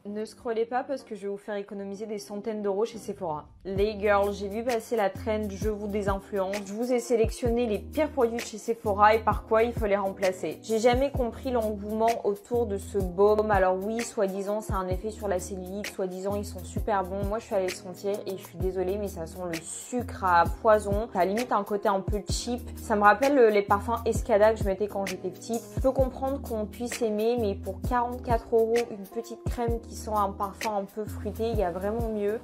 Ne 0.07 0.23
scrollez 0.23 0.65
pas 0.65 0.85
parce 0.85 1.03
que 1.03 1.15
je 1.15 1.23
vais 1.23 1.27
vous 1.27 1.37
faire 1.37 1.55
économiser 1.55 2.05
des 2.05 2.17
centaines 2.17 2.61
d'euros 2.61 2.85
chez 2.85 2.97
Sephora. 2.97 3.45
Les 3.65 3.99
girls, 3.99 4.33
j'ai 4.33 4.47
vu 4.47 4.63
passer 4.63 4.95
la 4.95 5.09
trend 5.09 5.49
Je 5.49 5.67
vous 5.67 5.87
désinfluence. 5.87 6.55
Je 6.65 6.71
vous 6.71 6.93
ai 6.93 7.01
sélectionné 7.01 7.65
les 7.65 7.79
pires 7.79 8.09
produits 8.09 8.39
chez 8.39 8.57
Sephora 8.57 9.15
et 9.15 9.19
par 9.19 9.43
quoi 9.43 9.63
il 9.63 9.73
faut 9.73 9.85
les 9.85 9.97
remplacer. 9.97 10.59
J'ai 10.63 10.79
jamais 10.79 11.11
compris 11.11 11.51
l'engouement 11.51 12.25
autour 12.25 12.67
de 12.67 12.77
ce 12.77 12.97
baume. 12.97 13.51
Alors 13.51 13.75
oui, 13.83 13.99
soi-disant, 14.01 14.61
ça 14.61 14.75
a 14.75 14.77
un 14.77 14.87
effet 14.87 15.11
sur 15.11 15.27
la 15.27 15.39
cellulite. 15.39 15.87
Soi-disant, 15.87 16.35
ils 16.35 16.45
sont 16.45 16.63
super 16.63 17.03
bons. 17.03 17.25
Moi, 17.25 17.39
je 17.39 17.45
suis 17.45 17.55
allée 17.55 17.67
sentir 17.67 18.11
et 18.25 18.37
je 18.37 18.47
suis 18.47 18.57
désolée, 18.59 18.97
mais 18.97 19.09
ça 19.09 19.27
sent 19.27 19.39
le 19.51 19.59
sucre 19.61 20.23
à 20.23 20.45
poison. 20.61 21.09
Ça 21.11 21.19
a 21.19 21.25
limite 21.25 21.51
un 21.51 21.63
côté 21.65 21.89
un 21.89 21.99
peu 21.99 22.21
cheap. 22.29 22.61
Ça 22.77 22.95
me 22.95 23.01
rappelle 23.01 23.35
les 23.49 23.61
parfums 23.61 24.01
Escada 24.05 24.53
que 24.53 24.59
je 24.59 24.63
mettais 24.63 24.87
quand 24.87 25.05
j'étais 25.05 25.29
petite. 25.29 25.61
Je 25.75 25.81
peux 25.81 25.91
comprendre 25.91 26.41
qu'on 26.41 26.65
puisse 26.65 27.01
aimer, 27.01 27.35
mais 27.37 27.55
pour 27.55 27.81
44 27.89 28.55
euros, 28.55 28.73
une 28.89 29.05
petite 29.05 29.43
crème 29.43 29.81
qui 29.81 29.96
sont 29.97 30.15
un 30.15 30.29
parfum 30.29 30.77
un 30.77 30.85
peu 30.85 31.05
fruité, 31.05 31.49
il 31.51 31.57
y 31.57 31.63
a 31.63 31.71
vraiment 31.71 32.11
mieux. 32.13 32.39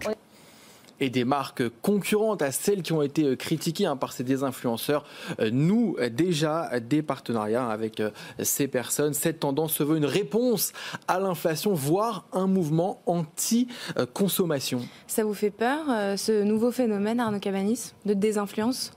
et 1.00 1.10
des 1.10 1.26
marques 1.26 1.64
concurrentes 1.82 2.42
à 2.42 2.52
celles 2.52 2.82
qui 2.82 2.94
ont 2.94 3.02
été 3.02 3.26
euh, 3.26 3.36
critiquées 3.36 3.86
hein, 3.86 3.98
par 3.98 4.14
ces 4.14 4.24
désinfluenceurs 4.24 5.04
euh, 5.40 5.50
nous 5.52 5.96
euh, 6.00 6.10
déjà 6.10 6.80
des 6.80 7.02
partenariats 7.02 7.68
avec 7.68 8.02
ces 8.42 8.68
personnes. 8.68 9.14
Cette 9.14 9.40
tendance 9.40 9.74
se 9.74 9.84
veut 9.84 9.98
une 9.98 10.06
réponse 10.06 10.72
à 11.08 11.20
l'inflation, 11.20 11.74
voire 11.74 12.26
un 12.32 12.48
mouvement 12.48 13.02
anti-consommation. 13.06 14.82
Ça 15.08 15.24
vous 15.24 15.34
fait 15.34 15.52
peur, 15.52 15.86
ce 16.18 16.44
nouveau 16.44 16.72
phénomène, 16.72 17.20
Arnaud 17.20 17.40
Cabanis, 17.40 17.94
de 18.06 18.14
désinfluence? 18.14 18.94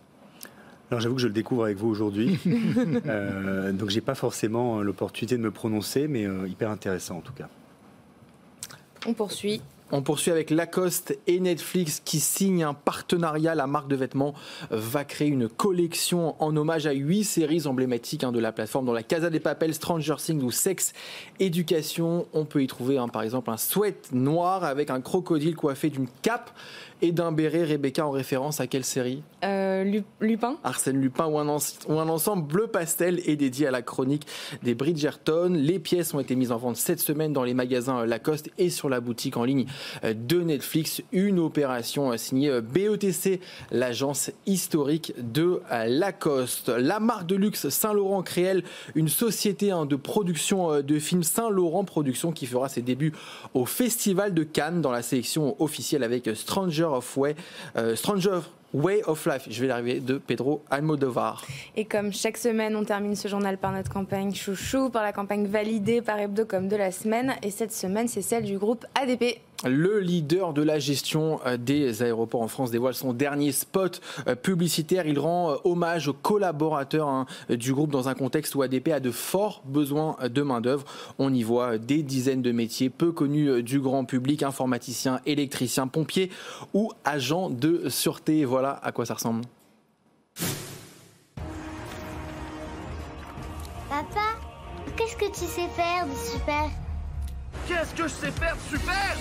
Alors 0.90 1.00
j'avoue 1.00 1.16
que 1.16 1.20
je 1.20 1.26
le 1.26 1.32
découvre 1.32 1.64
avec 1.64 1.76
vous 1.76 1.88
aujourd'hui, 1.88 2.38
euh, 3.06 3.72
donc 3.72 3.90
j'ai 3.90 4.00
pas 4.00 4.14
forcément 4.14 4.82
l'opportunité 4.82 5.36
de 5.36 5.42
me 5.42 5.50
prononcer, 5.50 6.06
mais 6.06 6.26
hyper 6.46 6.70
intéressant 6.70 7.16
en 7.16 7.20
tout 7.20 7.32
cas. 7.32 7.48
On 9.06 9.14
poursuit. 9.14 9.62
On 9.92 10.02
poursuit 10.02 10.32
avec 10.32 10.50
Lacoste 10.50 11.16
et 11.28 11.38
Netflix 11.38 12.02
qui 12.04 12.18
signent 12.18 12.64
un 12.64 12.74
partenariat. 12.74 13.54
La 13.54 13.68
marque 13.68 13.86
de 13.86 13.94
vêtements 13.94 14.34
va 14.70 15.04
créer 15.04 15.28
une 15.28 15.48
collection 15.48 16.34
en 16.42 16.56
hommage 16.56 16.88
à 16.88 16.92
huit 16.92 17.22
séries 17.22 17.68
emblématiques 17.68 18.24
hein, 18.24 18.32
de 18.32 18.40
la 18.40 18.50
plateforme, 18.50 18.84
dans 18.86 18.92
la 18.92 19.04
Casa 19.04 19.30
des 19.30 19.38
Papels, 19.38 19.74
Stranger 19.74 20.16
Things 20.18 20.42
ou 20.42 20.50
Sex 20.50 20.92
Education. 21.38 22.26
On 22.32 22.44
peut 22.44 22.64
y 22.64 22.66
trouver 22.66 22.98
hein, 22.98 23.06
par 23.06 23.22
exemple 23.22 23.48
un 23.50 23.56
sweat 23.56 24.10
noir 24.12 24.64
avec 24.64 24.90
un 24.90 25.00
crocodile 25.00 25.54
coiffé 25.54 25.88
d'une 25.88 26.08
cape 26.22 26.50
et 27.02 27.12
d'un 27.12 27.30
béret, 27.30 27.64
Rebecca, 27.64 28.06
en 28.06 28.10
référence 28.10 28.60
à 28.60 28.66
quelle 28.66 28.84
série? 28.84 29.22
Euh, 29.44 30.00
Lupin. 30.20 30.56
Arsène 30.64 31.00
Lupin, 31.00 31.26
ou 31.26 31.38
un, 31.38 31.46
un, 31.46 32.08
ensemble 32.08 32.46
bleu 32.46 32.66
pastel 32.68 33.20
est 33.26 33.36
dédié 33.36 33.66
à 33.66 33.70
la 33.70 33.82
chronique 33.82 34.26
des 34.62 34.74
Bridgerton. 34.74 35.50
Les 35.52 35.78
pièces 35.78 36.14
ont 36.14 36.20
été 36.20 36.34
mises 36.34 36.52
en 36.52 36.56
vente 36.56 36.76
cette 36.76 37.00
semaine 37.00 37.32
dans 37.32 37.44
les 37.44 37.52
magasins 37.52 38.06
Lacoste 38.06 38.50
et 38.56 38.70
sur 38.70 38.88
la 38.88 39.00
boutique 39.00 39.36
en 39.36 39.44
ligne 39.44 39.66
de 40.04 40.40
Netflix. 40.40 41.02
Une 41.12 41.38
opération 41.38 42.16
signée 42.16 42.60
BETC, 42.60 43.40
l'agence 43.70 44.30
historique 44.46 45.12
de 45.18 45.60
Lacoste. 45.86 46.68
La 46.68 47.00
marque 47.00 47.26
de 47.26 47.36
luxe 47.36 47.68
Saint-Laurent 47.68 48.22
crée 48.22 48.46
une 48.94 49.08
société 49.08 49.70
hein, 49.70 49.86
de 49.86 49.96
production 49.96 50.72
euh, 50.72 50.82
de 50.82 50.98
films 50.98 51.22
Saint-Laurent 51.22 51.84
Productions 51.84 52.32
qui 52.32 52.46
fera 52.46 52.68
ses 52.68 52.82
débuts 52.82 53.12
au 53.54 53.64
Festival 53.64 54.34
de 54.34 54.42
Cannes 54.42 54.80
dans 54.80 54.92
la 54.92 55.02
sélection 55.02 55.60
officielle 55.60 56.02
avec 56.02 56.28
Stranger 56.34 56.84
of 56.84 57.16
Way, 57.16 57.36
euh, 57.76 57.96
Stranger 57.96 58.40
Way 58.74 59.02
of 59.06 59.26
Life, 59.26 59.46
je 59.48 59.60
vais 59.62 59.68
l'arriver, 59.68 60.00
de 60.00 60.18
Pedro 60.18 60.62
Almodovar. 60.70 61.44
Et 61.76 61.84
comme 61.84 62.12
chaque 62.12 62.36
semaine, 62.36 62.76
on 62.76 62.84
termine 62.84 63.16
ce 63.16 63.28
journal 63.28 63.56
par 63.56 63.72
notre 63.72 63.90
campagne 63.90 64.34
chouchou, 64.34 64.90
par 64.90 65.02
la 65.02 65.12
campagne 65.12 65.46
validée 65.46 66.02
par 66.02 66.18
Hebdocom 66.18 66.68
de 66.68 66.76
la 66.76 66.92
semaine. 66.92 67.34
Et 67.42 67.50
cette 67.50 67.72
semaine, 67.72 68.08
c'est 68.08 68.22
celle 68.22 68.44
du 68.44 68.58
groupe 68.58 68.84
ADP. 68.94 69.40
Le 69.64 70.00
leader 70.00 70.52
de 70.52 70.62
la 70.62 70.78
gestion 70.78 71.40
euh, 71.46 71.56
des 71.56 72.02
aéroports 72.02 72.42
en 72.42 72.48
France 72.48 72.70
dévoile 72.70 72.94
son 72.94 73.12
dernier 73.12 73.52
spot 73.52 74.00
euh, 74.28 74.34
publicitaire. 74.34 75.06
Il 75.06 75.18
rend 75.18 75.52
euh, 75.52 75.56
hommage 75.64 76.08
aux 76.08 76.12
collaborateurs 76.12 77.08
hein, 77.08 77.26
du 77.48 77.72
groupe 77.72 77.90
dans 77.90 78.08
un 78.08 78.14
contexte 78.14 78.54
où 78.54 78.62
ADP 78.62 78.88
a 78.88 79.00
de 79.00 79.10
forts 79.10 79.62
besoins 79.64 80.16
de 80.22 80.42
main-d'œuvre. 80.42 80.84
On 81.18 81.32
y 81.32 81.42
voit 81.42 81.78
des 81.78 82.02
dizaines 82.02 82.42
de 82.42 82.52
métiers 82.52 82.90
peu 82.90 83.12
connus 83.12 83.62
du 83.62 83.80
grand 83.80 84.04
public 84.04 84.42
informaticiens, 84.42 85.20
électriciens, 85.24 85.86
pompiers 85.86 86.30
ou 86.74 86.92
agents 87.04 87.48
de 87.48 87.88
sûreté. 87.88 88.44
Voilà 88.44 88.78
à 88.82 88.92
quoi 88.92 89.06
ça 89.06 89.14
ressemble. 89.14 89.42
Papa, 93.88 94.36
qu'est-ce 94.96 95.16
que 95.16 95.26
tu 95.26 95.46
sais 95.46 95.68
faire 95.74 96.06
de 96.06 96.14
super? 96.14 96.70
Qu'est-ce 97.66 97.94
que 97.94 98.02
je 98.04 98.08
sais 98.08 98.30
faire 98.30 98.54
de 98.54 98.76
super? 98.76 99.16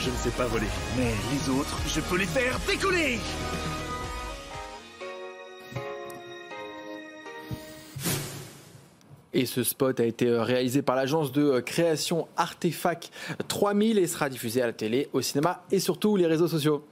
Je 0.00 0.10
ne 0.10 0.16
sais 0.16 0.30
pas 0.30 0.46
voler, 0.46 0.66
mais 0.96 1.12
les 1.32 1.48
autres, 1.50 1.80
je 1.88 2.00
peux 2.00 2.16
les 2.16 2.26
faire 2.26 2.58
décoller 2.68 3.18
Et 9.36 9.44
ce 9.44 9.62
spot 9.62 10.00
a 10.00 10.04
été 10.04 10.28
euh, 10.28 10.42
réalisé 10.42 10.80
par 10.80 10.96
l'agence 10.96 11.30
de 11.30 11.42
euh, 11.42 11.60
création 11.60 12.26
Artefact 12.38 13.10
3000 13.48 13.98
et 13.98 14.06
sera 14.06 14.30
diffusé 14.30 14.62
à 14.62 14.66
la 14.66 14.72
télé, 14.72 15.10
au 15.12 15.20
cinéma 15.20 15.62
et 15.70 15.78
surtout 15.78 16.16
les 16.16 16.26
réseaux 16.26 16.48
sociaux. 16.48 16.82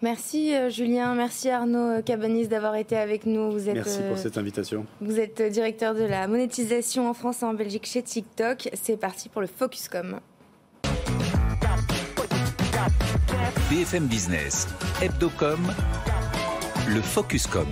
Merci 0.00 0.54
euh, 0.54 0.70
Julien, 0.70 1.14
merci 1.14 1.50
Arnaud 1.50 2.00
Cabanis 2.02 2.48
d'avoir 2.48 2.76
été 2.76 2.96
avec 2.96 3.26
nous. 3.26 3.50
Vous 3.50 3.68
êtes, 3.68 3.74
merci 3.74 3.98
pour 4.08 4.16
cette 4.16 4.38
invitation. 4.38 4.86
Vous 5.02 5.20
êtes 5.20 5.42
directeur 5.42 5.94
de 5.94 6.04
la 6.04 6.26
monétisation 6.26 7.10
en 7.10 7.12
France 7.12 7.42
et 7.42 7.44
en 7.44 7.52
Belgique 7.52 7.84
chez 7.84 8.02
TikTok. 8.02 8.70
C'est 8.72 8.96
parti 8.96 9.28
pour 9.28 9.42
le 9.42 9.46
Focuscom. 9.46 10.20
BFM 13.70 14.06
Business, 14.06 14.68
Hebdocom, 15.02 15.60
le 16.88 17.02
Focuscom. 17.02 17.66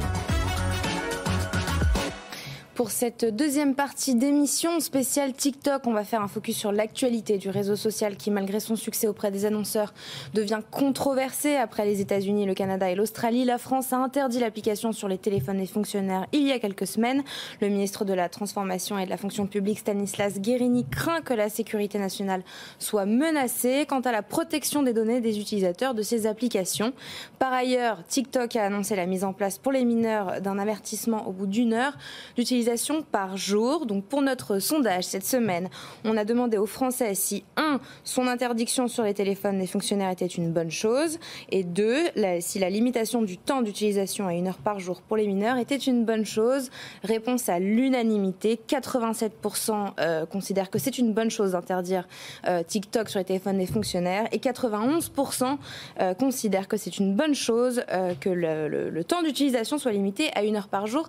Pour 2.78 2.92
cette 2.92 3.24
deuxième 3.24 3.74
partie 3.74 4.14
d'émission 4.14 4.78
spéciale 4.78 5.32
TikTok, 5.32 5.88
on 5.88 5.92
va 5.92 6.04
faire 6.04 6.22
un 6.22 6.28
focus 6.28 6.56
sur 6.56 6.70
l'actualité 6.70 7.36
du 7.36 7.50
réseau 7.50 7.74
social 7.74 8.16
qui, 8.16 8.30
malgré 8.30 8.60
son 8.60 8.76
succès 8.76 9.08
auprès 9.08 9.32
des 9.32 9.46
annonceurs, 9.46 9.92
devient 10.32 10.60
controversé. 10.70 11.56
Après 11.56 11.84
les 11.84 12.00
États-Unis, 12.00 12.46
le 12.46 12.54
Canada 12.54 12.88
et 12.88 12.94
l'Australie, 12.94 13.44
la 13.44 13.58
France 13.58 13.92
a 13.92 13.96
interdit 13.96 14.38
l'application 14.38 14.92
sur 14.92 15.08
les 15.08 15.18
téléphones 15.18 15.58
des 15.58 15.66
fonctionnaires 15.66 16.26
il 16.30 16.46
y 16.46 16.52
a 16.52 16.60
quelques 16.60 16.86
semaines. 16.86 17.24
Le 17.60 17.68
ministre 17.68 18.04
de 18.04 18.12
la 18.12 18.28
Transformation 18.28 18.96
et 18.96 19.06
de 19.06 19.10
la 19.10 19.16
Fonction 19.16 19.48
publique, 19.48 19.80
Stanislas 19.80 20.38
Guérini, 20.38 20.86
craint 20.88 21.20
que 21.20 21.34
la 21.34 21.48
sécurité 21.48 21.98
nationale 21.98 22.44
soit 22.78 23.06
menacée 23.06 23.86
quant 23.88 24.02
à 24.02 24.12
la 24.12 24.22
protection 24.22 24.84
des 24.84 24.92
données 24.92 25.20
des 25.20 25.40
utilisateurs 25.40 25.94
de 25.94 26.02
ces 26.02 26.28
applications. 26.28 26.92
Par 27.40 27.52
ailleurs, 27.52 28.04
TikTok 28.06 28.54
a 28.54 28.66
annoncé 28.66 28.94
la 28.94 29.06
mise 29.06 29.24
en 29.24 29.32
place 29.32 29.58
pour 29.58 29.72
les 29.72 29.84
mineurs 29.84 30.40
d'un 30.40 30.60
avertissement 30.60 31.26
au 31.26 31.32
bout 31.32 31.48
d'une 31.48 31.72
heure 31.72 31.98
d'utilisation 32.36 32.67
par 33.10 33.36
jour. 33.36 33.86
Donc 33.86 34.04
pour 34.04 34.20
notre 34.20 34.58
sondage 34.58 35.04
cette 35.04 35.24
semaine, 35.24 35.68
on 36.04 36.16
a 36.16 36.24
demandé 36.24 36.58
aux 36.58 36.66
Français 36.66 37.14
si 37.14 37.44
un, 37.56 37.80
son 38.04 38.26
interdiction 38.26 38.88
sur 38.88 39.04
les 39.04 39.14
téléphones 39.14 39.58
des 39.58 39.66
fonctionnaires 39.66 40.10
était 40.10 40.26
une 40.26 40.52
bonne 40.52 40.70
chose, 40.70 41.18
et 41.50 41.64
deux, 41.64 41.96
si 42.40 42.58
la 42.58 42.68
limitation 42.68 43.22
du 43.22 43.38
temps 43.38 43.62
d'utilisation 43.62 44.26
à 44.26 44.34
une 44.34 44.48
heure 44.48 44.58
par 44.58 44.80
jour 44.80 45.00
pour 45.00 45.16
les 45.16 45.26
mineurs 45.26 45.56
était 45.56 45.76
une 45.76 46.04
bonne 46.04 46.26
chose. 46.26 46.70
Réponse 47.04 47.48
à 47.48 47.58
l'unanimité, 47.58 48.60
87% 48.68 49.92
euh, 50.00 50.26
considèrent 50.26 50.70
que 50.70 50.78
c'est 50.78 50.98
une 50.98 51.14
bonne 51.14 51.30
chose 51.30 51.52
d'interdire 51.52 52.06
euh, 52.46 52.62
TikTok 52.62 53.08
sur 53.08 53.18
les 53.18 53.24
téléphones 53.24 53.58
des 53.58 53.66
fonctionnaires, 53.66 54.28
et 54.32 54.38
91% 54.38 55.56
euh, 56.00 56.14
considèrent 56.14 56.68
que 56.68 56.76
c'est 56.76 56.98
une 56.98 57.14
bonne 57.14 57.34
chose 57.34 57.82
que 58.20 58.28
le 58.30 59.04
temps 59.04 59.22
d'utilisation 59.22 59.78
soit 59.78 59.92
limité 59.92 60.30
à 60.34 60.42
une 60.42 60.56
heure 60.56 60.68
par 60.68 60.86
jour 60.86 61.08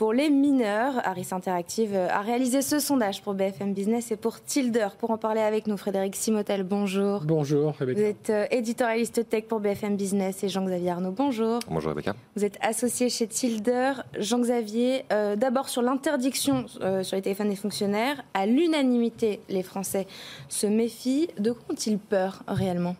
pour 0.00 0.14
les 0.14 0.30
mineurs. 0.30 1.06
Harris 1.06 1.28
Interactive 1.30 1.94
a 1.94 2.22
réalisé 2.22 2.62
ce 2.62 2.78
sondage 2.78 3.20
pour 3.20 3.34
BFM 3.34 3.74
Business 3.74 4.10
et 4.10 4.16
pour 4.16 4.42
Tilder. 4.42 4.88
Pour 4.98 5.10
en 5.10 5.18
parler 5.18 5.42
avec 5.42 5.66
nous, 5.66 5.76
Frédéric 5.76 6.16
Simotel, 6.16 6.62
bonjour. 6.62 7.20
Bonjour, 7.26 7.74
Rebecca. 7.78 8.00
Vous 8.00 8.06
êtes 8.06 8.30
euh, 8.30 8.46
éditorialiste 8.50 9.28
tech 9.28 9.44
pour 9.44 9.60
BFM 9.60 9.98
Business 9.98 10.42
et 10.42 10.48
Jean-Xavier 10.48 10.88
Arnaud, 10.88 11.10
bonjour. 11.10 11.58
Bonjour, 11.68 11.90
Rebecca. 11.90 12.14
Vous 12.34 12.46
êtes 12.46 12.56
associé 12.62 13.10
chez 13.10 13.26
Tilder. 13.26 13.92
Jean-Xavier, 14.18 15.04
euh, 15.12 15.36
d'abord 15.36 15.68
sur 15.68 15.82
l'interdiction 15.82 16.64
euh, 16.80 17.02
sur 17.02 17.16
les 17.16 17.22
téléphones 17.22 17.50
des 17.50 17.56
fonctionnaires, 17.56 18.24
à 18.32 18.46
l'unanimité, 18.46 19.40
les 19.50 19.62
Français 19.62 20.06
se 20.48 20.66
méfient. 20.66 21.28
De 21.38 21.52
quoi 21.52 21.74
ont-ils 21.74 21.98
peur 21.98 22.42
réellement? 22.48 22.96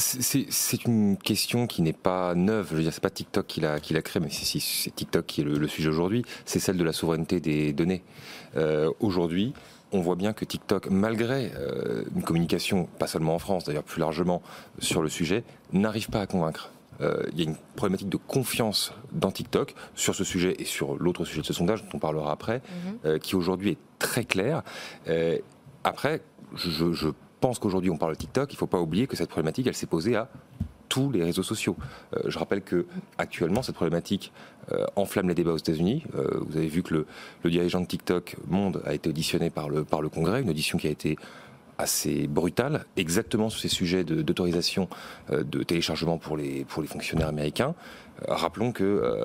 C'est 0.00 0.84
une 0.84 1.16
question 1.16 1.66
qui 1.66 1.82
n'est 1.82 1.92
pas 1.92 2.34
neuve. 2.34 2.68
Je 2.70 2.76
veux 2.76 2.82
dire, 2.82 2.92
c'est 2.92 3.02
pas 3.02 3.10
TikTok 3.10 3.46
qui 3.46 3.60
l'a 3.60 3.78
qui 3.80 3.94
l'a 3.94 4.02
créé, 4.02 4.22
mais 4.22 4.30
c'est 4.30 4.94
TikTok 4.94 5.26
qui 5.26 5.42
est 5.42 5.44
le, 5.44 5.68
sujet 5.68 5.88
aujourd'hui. 5.88 6.24
C'est 6.44 6.58
celle 6.58 6.76
de 6.76 6.84
la 6.84 6.92
souveraineté 6.92 7.40
des 7.40 7.72
données. 7.72 8.02
Euh, 8.56 8.90
aujourd'hui, 9.00 9.52
on 9.92 10.00
voit 10.00 10.16
bien 10.16 10.32
que 10.32 10.44
TikTok, 10.44 10.88
malgré 10.90 11.52
euh, 11.54 12.04
une 12.14 12.22
communication, 12.22 12.88
pas 12.98 13.06
seulement 13.06 13.34
en 13.34 13.38
France, 13.38 13.64
d'ailleurs 13.64 13.84
plus 13.84 14.00
largement 14.00 14.42
sur 14.78 15.02
le 15.02 15.08
sujet, 15.08 15.44
n'arrive 15.72 16.08
pas 16.08 16.20
à 16.20 16.26
convaincre. 16.26 16.70
Euh, 17.00 17.22
il 17.32 17.38
y 17.38 17.42
a 17.42 17.44
une 17.44 17.56
problématique 17.76 18.08
de 18.08 18.18
confiance 18.18 18.92
dans 19.12 19.30
TikTok 19.30 19.74
sur 19.94 20.14
ce 20.14 20.24
sujet 20.24 20.56
et 20.58 20.64
sur 20.64 20.96
l'autre 20.96 21.24
sujet 21.24 21.40
de 21.40 21.46
ce 21.46 21.52
sondage 21.52 21.82
dont 21.82 21.90
on 21.94 21.98
parlera 21.98 22.32
après, 22.32 22.60
mhm. 23.04 23.18
qui 23.18 23.36
aujourd'hui 23.36 23.70
est 23.70 23.78
très 23.98 24.24
clair. 24.24 24.62
après, 25.84 26.20
je, 26.56 26.92
je 26.92 27.08
pense 27.40 27.58
qu'aujourd'hui 27.58 27.90
on 27.90 27.96
parle 27.96 28.12
de 28.12 28.18
TikTok, 28.18 28.52
il 28.52 28.56
ne 28.56 28.58
faut 28.58 28.66
pas 28.66 28.80
oublier 28.80 29.06
que 29.06 29.16
cette 29.16 29.30
problématique, 29.30 29.66
elle 29.66 29.74
s'est 29.74 29.86
posée 29.86 30.16
à 30.16 30.28
tous 30.90 31.10
les 31.10 31.24
réseaux 31.24 31.42
sociaux. 31.42 31.76
Euh, 32.14 32.20
je 32.26 32.38
rappelle 32.38 32.60
que 32.60 32.84
actuellement 33.16 33.62
cette 33.62 33.76
problématique 33.76 34.32
euh, 34.72 34.84
enflamme 34.96 35.28
les 35.28 35.34
débats 35.34 35.52
aux 35.52 35.56
États-Unis. 35.56 36.04
Euh, 36.14 36.40
vous 36.42 36.56
avez 36.58 36.68
vu 36.68 36.82
que 36.82 37.06
le, 37.42 37.50
dirigeant 37.50 37.80
de 37.80 37.86
TikTok 37.86 38.36
Monde 38.48 38.82
a 38.84 38.92
été 38.92 39.08
auditionné 39.08 39.48
par 39.48 39.70
le 39.70 39.84
par 39.84 40.02
le 40.02 40.10
Congrès, 40.10 40.42
une 40.42 40.50
audition 40.50 40.76
qui 40.76 40.88
a 40.88 40.90
été 40.90 41.16
assez 41.78 42.26
brutale, 42.26 42.84
exactement 42.98 43.48
sur 43.48 43.60
ces 43.60 43.68
sujets 43.68 44.04
d'autorisation 44.04 44.86
de, 45.30 45.62
téléchargement 45.62 46.18
pour 46.18 46.36
les 46.36 46.66
pour 46.66 46.82
les 46.82 46.88
fonctionnaires 46.88 47.28
américains. 47.28 47.74
rappelons 48.28 48.70
que 48.70 49.24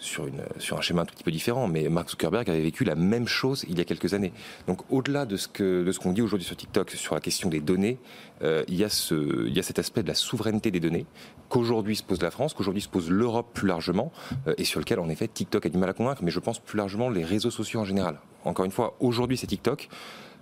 sur, 0.00 0.26
une, 0.26 0.42
sur 0.58 0.78
un 0.78 0.80
schéma 0.80 1.02
un 1.02 1.04
tout 1.04 1.14
petit 1.14 1.22
peu 1.22 1.30
différent, 1.30 1.68
mais 1.68 1.88
Mark 1.88 2.10
Zuckerberg 2.10 2.48
avait 2.50 2.62
vécu 2.62 2.84
la 2.84 2.94
même 2.96 3.28
chose 3.28 3.64
il 3.68 3.78
y 3.78 3.80
a 3.80 3.84
quelques 3.84 4.14
années. 4.14 4.32
Donc 4.66 4.80
au-delà 4.90 5.26
de 5.26 5.36
ce 5.36 5.46
que 5.46 5.84
de 5.84 5.92
ce 5.92 6.00
qu'on 6.00 6.12
dit 6.12 6.22
aujourd'hui 6.22 6.46
sur 6.46 6.56
TikTok 6.56 6.90
sur 6.90 7.14
la 7.14 7.20
question 7.20 7.48
des 7.48 7.60
données, 7.60 7.98
euh, 8.42 8.64
il, 8.66 8.76
y 8.76 8.84
a 8.84 8.88
ce, 8.88 9.46
il 9.46 9.54
y 9.54 9.60
a 9.60 9.62
cet 9.62 9.78
aspect 9.78 10.02
de 10.02 10.08
la 10.08 10.14
souveraineté 10.14 10.70
des 10.70 10.80
données 10.80 11.06
qu'aujourd'hui 11.48 11.96
se 11.96 12.02
pose 12.02 12.22
la 12.22 12.30
France, 12.30 12.54
qu'aujourd'hui 12.54 12.82
se 12.82 12.88
pose 12.88 13.10
l'Europe 13.10 13.50
plus 13.52 13.68
largement, 13.68 14.10
euh, 14.46 14.54
et 14.56 14.64
sur 14.64 14.80
lequel 14.80 14.98
en 15.00 15.08
effet 15.08 15.28
TikTok 15.28 15.66
a 15.66 15.68
du 15.68 15.78
mal 15.78 15.90
à 15.90 15.92
convaincre, 15.92 16.22
mais 16.24 16.30
je 16.30 16.40
pense 16.40 16.58
plus 16.58 16.78
largement 16.78 17.10
les 17.10 17.24
réseaux 17.24 17.50
sociaux 17.50 17.80
en 17.80 17.84
général. 17.84 18.18
Encore 18.44 18.64
une 18.64 18.70
fois, 18.70 18.96
aujourd'hui 19.00 19.36
c'est 19.36 19.46
TikTok. 19.46 19.88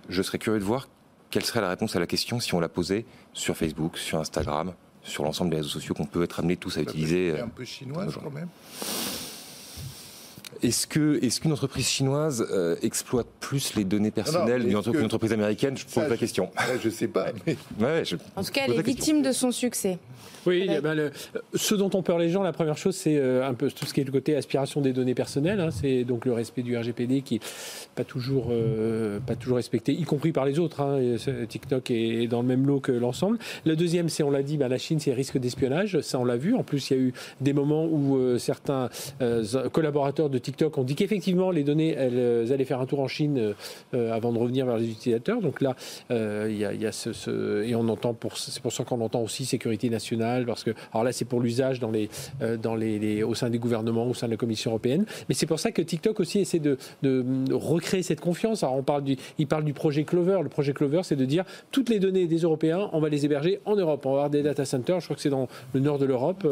Je 0.07 0.21
serais 0.21 0.37
curieux 0.37 0.59
de 0.59 0.63
voir 0.63 0.87
quelle 1.29 1.43
serait 1.43 1.61
la 1.61 1.69
réponse 1.69 1.95
à 1.95 1.99
la 1.99 2.07
question 2.07 2.39
si 2.39 2.53
on 2.55 2.59
la 2.59 2.69
posait 2.69 3.05
sur 3.33 3.57
Facebook, 3.57 3.97
sur 3.97 4.19
Instagram, 4.19 4.73
sur 5.03 5.23
l'ensemble 5.23 5.51
des 5.51 5.57
réseaux 5.57 5.69
sociaux 5.69 5.93
qu'on 5.93 6.05
peut 6.05 6.23
être 6.23 6.39
amenés 6.39 6.57
tous 6.57 6.77
à 6.77 6.81
utiliser. 6.81 7.39
un 7.39 7.47
peu 7.49 7.65
chinoise 7.65 8.17
quand 8.23 8.31
même. 8.31 8.47
Est-ce 10.61 10.87
que 10.87 11.23
est-ce 11.23 11.39
qu'une 11.39 11.53
entreprise 11.53 11.87
chinoise 11.87 12.45
euh, 12.51 12.75
exploite 12.81 13.27
plus 13.39 13.75
les 13.75 13.83
données 13.83 14.11
personnelles 14.11 14.65
d'une 14.65 14.75
entreprise, 14.75 15.33
américaine? 15.33 15.77
Je 15.77 15.85
pose 15.85 16.09
la 16.09 16.17
question. 16.17 16.49
Je 16.81 16.87
ne 16.87 16.93
sais 16.93 17.07
pas. 17.07 17.27
en 18.35 18.43
tout 18.43 18.51
cas, 18.51 18.61
elle 18.67 18.73
est 18.73 18.81
victime 18.81 19.21
de 19.21 19.31
son 19.31 19.51
succès. 19.51 19.99
Oui, 20.45 20.67
eh 20.69 20.79
ben, 20.79 21.11
ce 21.53 21.75
dont 21.75 21.89
ont 21.93 22.01
peur 22.01 22.17
les 22.17 22.29
gens, 22.29 22.43
la 22.43 22.53
première 22.53 22.77
chose, 22.77 22.95
c'est 22.95 23.17
euh, 23.17 23.47
un 23.47 23.53
peu 23.53 23.69
tout 23.69 23.85
ce 23.85 23.93
qui 23.93 24.01
est 24.01 24.03
le 24.03 24.11
côté 24.11 24.35
aspiration 24.35 24.81
des 24.81 24.93
données 24.93 25.13
personnelles. 25.13 25.59
Hein. 25.59 25.69
c'est 25.71 26.03
donc 26.03 26.25
le 26.25 26.33
respect 26.33 26.61
du 26.61 26.77
RGPD 26.77 27.21
qui 27.21 27.35
n'est 27.35 27.41
pas 27.95 28.03
toujours, 28.03 28.47
euh, 28.51 29.19
pas 29.19 29.35
toujours 29.35 29.57
respecté, 29.57 29.91
y 29.93 30.03
compris 30.03 30.31
par 30.31 30.45
les 30.45 30.59
autres. 30.59 30.81
Hein. 30.81 30.99
TikTok 31.47 31.91
est 31.91 32.27
dans 32.27 32.41
le 32.41 32.47
même 32.47 32.65
lot 32.65 32.79
que 32.79 32.91
l'ensemble. 32.91 33.37
Le 33.65 33.75
deuxième, 33.75 34.09
c'est, 34.09 34.23
on 34.23 34.31
l'a 34.31 34.43
dit, 34.43 34.57
ben, 34.57 34.69
la 34.69 34.77
Chine, 34.77 34.99
c'est 34.99 35.13
risque 35.13 35.37
d'espionnage. 35.37 35.99
Ça, 36.01 36.19
on 36.19 36.25
l'a 36.25 36.37
vu. 36.37 36.55
En 36.55 36.63
plus, 36.63 36.89
il 36.89 36.97
y 36.97 36.99
a 36.99 37.03
eu 37.03 37.13
des 37.41 37.53
moments 37.53 37.85
où 37.85 38.37
certains 38.37 38.89
collaborateurs 39.71 40.29
de 40.29 40.37
TikTok 40.37 40.48
TikTok 40.49 40.79
ont 40.79 40.83
dit 40.83 40.95
qu'effectivement 40.95 41.51
les 41.51 41.63
données 41.63 41.93
elles, 41.95 42.17
euh, 42.17 42.51
allaient 42.51 42.65
faire 42.65 42.81
un 42.81 42.87
tour 42.87 43.01
en 43.01 43.07
Chine 43.07 43.53
euh, 43.93 44.11
avant 44.11 44.33
de 44.33 44.39
revenir 44.39 44.65
vers 44.65 44.77
les 44.77 44.89
utilisateurs. 44.89 45.41
Donc 45.41 45.61
là, 45.61 45.75
euh, 46.09 46.47
il 46.49 46.57
y, 46.57 46.85
a, 46.87 46.91
ce, 46.91 47.63
et 47.63 47.75
on 47.75 47.87
entend 47.87 48.15
pour 48.15 48.35
c'est 48.37 48.59
pour 48.59 48.73
ça 48.73 48.83
qu'on 48.83 48.99
entend 49.01 49.21
aussi 49.21 49.45
sécurité 49.45 49.91
nationale 49.91 50.47
parce 50.47 50.63
que 50.63 50.71
alors 50.91 51.03
là 51.03 51.11
c'est 51.11 51.25
pour 51.25 51.39
l'usage 51.39 51.79
dans 51.79 51.91
les 51.91 52.09
dans 52.61 52.75
les, 52.75 53.21
au 53.21 53.35
sein 53.35 53.51
des 53.51 53.59
gouvernements, 53.59 54.07
au 54.07 54.15
sein 54.15 54.25
de 54.25 54.31
la 54.31 54.37
Commission 54.37 54.71
européenne. 54.71 55.05
Mais 55.27 55.35
c'est 55.35 55.45
pour 55.45 55.59
ça 55.59 55.71
que 55.71 55.83
TikTok 55.83 56.19
aussi 56.19 56.39
essaie 56.39 56.59
de, 56.59 56.77
recréer 57.51 58.01
cette 58.01 58.21
confiance. 58.21 58.63
Alors 58.63 58.75
on 58.75 58.83
parle 58.83 59.03
il 59.37 59.47
parle 59.47 59.63
du 59.63 59.73
projet 59.73 60.03
Clover. 60.03 60.39
Le 60.41 60.49
projet 60.49 60.73
Clover, 60.73 61.01
c'est 61.03 61.15
de 61.15 61.25
dire 61.25 61.43
toutes 61.71 61.89
les 61.89 61.99
données 61.99 62.25
des 62.25 62.39
Européens, 62.39 62.89
on 62.93 62.99
va 62.99 63.09
les 63.09 63.25
héberger 63.25 63.59
en 63.65 63.75
Europe. 63.75 64.05
On 64.05 64.09
va 64.09 64.15
avoir 64.15 64.29
des 64.31 64.41
data 64.41 64.65
centers. 64.65 64.99
Je 64.99 65.05
crois 65.05 65.15
que 65.15 65.21
c'est 65.21 65.29
dans 65.29 65.47
le 65.73 65.79
nord 65.79 65.99
de 65.99 66.05
l'Europe 66.05 66.47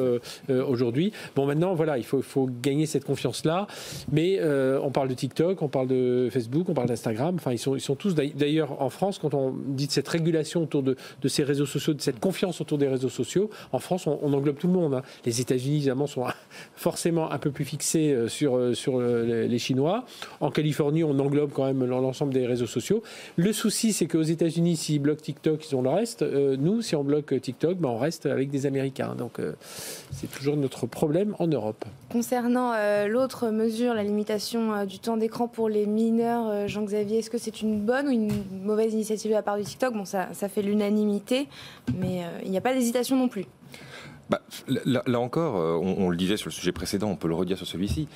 aujourd'hui. 0.50 1.12
Bon 1.36 1.48
maintenant 1.48 1.74
voilà, 1.74 1.98
il 1.98 2.04
faut, 2.04 2.22
gagner 2.62 2.86
cette 2.86 3.06
confiance 3.06 3.46
là. 3.46 3.68
Mais 4.12 4.38
euh, 4.40 4.80
on 4.82 4.92
parle 4.92 5.10
de 5.10 5.14
TikTok, 5.14 5.62
on 5.62 5.68
parle 5.68 5.88
de 5.88 6.30
Facebook, 6.32 6.68
on 6.70 6.74
parle 6.74 6.88
d'Instagram. 6.88 7.36
Enfin, 7.36 7.52
ils 7.52 7.60
sont, 7.60 7.96
tous. 7.96 8.16
D'ailleurs, 8.16 8.82
en 8.82 8.90
France, 8.90 9.20
quand 9.20 9.34
on 9.34 9.54
dit 9.68 9.88
de 9.88 9.92
cette 9.92 10.08
régulation 10.08 10.64
autour 10.64 10.84
de, 10.84 10.96
ces 11.28 11.44
réseaux 11.44 11.66
sociaux, 11.66 11.94
de 11.94 12.02
cette 12.02 12.20
confiance 12.20 12.62
autour 12.62 12.78
des 12.78 12.88
réseaux 12.88 13.10
sociaux, 13.10 13.50
en 13.72 13.80
France, 13.80 14.08
on, 14.08 14.34
englobe 14.34 14.58
tout 14.58 14.68
le 14.68 14.74
monde. 14.74 14.94
Hein. 14.96 15.02
Les 15.26 15.42
États-Unis, 15.42 15.78
évidemment, 15.78 16.08
sont 16.08 16.26
forcément 16.76 17.32
un 17.32 17.38
peu 17.38 17.52
plus 17.52 17.66
fixés 17.66 18.12
euh, 18.12 18.28
sur, 18.28 18.56
euh, 18.58 19.48
les 19.48 19.60
Chinois. 19.60 20.06
En 20.40 20.52
Californie, 20.52 21.04
on 21.04 21.18
englobe 21.20 21.52
quand 21.52 21.66
même 21.66 21.84
l'ensemble 21.86 22.34
des 22.34 22.46
réseaux 22.46 22.68
sociaux. 22.68 23.04
Le 23.36 23.54
souci, 23.54 23.94
c'est 23.94 24.08
qu'aux 24.08 24.22
États-Unis, 24.22 24.78
s'ils 24.78 25.02
bloquent 25.02 25.22
TikTok, 25.22 25.70
ils 25.70 25.76
ont 25.76 25.82
le 25.82 25.90
reste. 25.90 26.24
nous, 26.24 26.82
si 26.82 26.96
on 26.96 27.04
bloque 27.04 27.40
TikTok, 27.42 27.78
ben, 27.78 27.90
on 27.90 27.98
reste 27.98 28.26
avec 28.26 28.50
des 28.50 28.66
Américains. 28.66 29.16
Donc, 29.16 29.40
c'est 30.12 30.32
toujours 30.32 30.56
notre 30.58 30.86
problème 30.86 31.36
en 31.40 31.48
Europe. 31.48 31.86
Concernant 32.12 32.74
l'autre 33.08 33.50
mesure, 33.50 33.77
la 33.86 34.04
limitation 34.04 34.74
euh, 34.74 34.86
du 34.86 35.00
temps 35.00 35.18
d'écran 35.18 35.48
pour 35.48 35.70
les 35.70 35.86
mineurs, 35.86 36.48
euh, 36.48 36.68
Jean-Xavier, 36.68 37.20
est-ce 37.20 37.30
que 37.30 37.38
c'est 37.38 37.62
une 37.62 37.80
bonne 37.80 38.08
ou 38.08 38.12
une 38.12 38.32
mauvaise 38.64 38.94
initiative 38.94 39.32
de 39.32 39.36
la 39.36 39.44
part 39.44 39.58
du 39.58 39.64
TikTok? 39.64 39.94
Bon, 39.94 40.06
ça, 40.06 40.30
ça 40.34 40.50
fait 40.50 40.62
l'unanimité, 40.62 41.48
mais 41.96 42.24
euh, 42.24 42.40
il 42.44 42.52
n'y 42.52 42.58
a 42.58 42.62
pas 42.62 42.74
d'hésitation 42.74 43.16
non 43.16 43.28
plus. 43.28 43.46
Bah, 44.30 44.42
là, 44.68 45.20
encore, 45.22 45.56
on, 45.82 46.10
le 46.10 46.18
disait 46.18 46.36
sur 46.36 46.50
le 46.50 46.54
sujet 46.54 46.74
précédent, 46.74 47.10
on 47.10 47.16
peut 47.16 47.30
le 47.30 47.34
redire 47.34 47.56
sur 47.56 47.66
celui-ci. 47.66 48.10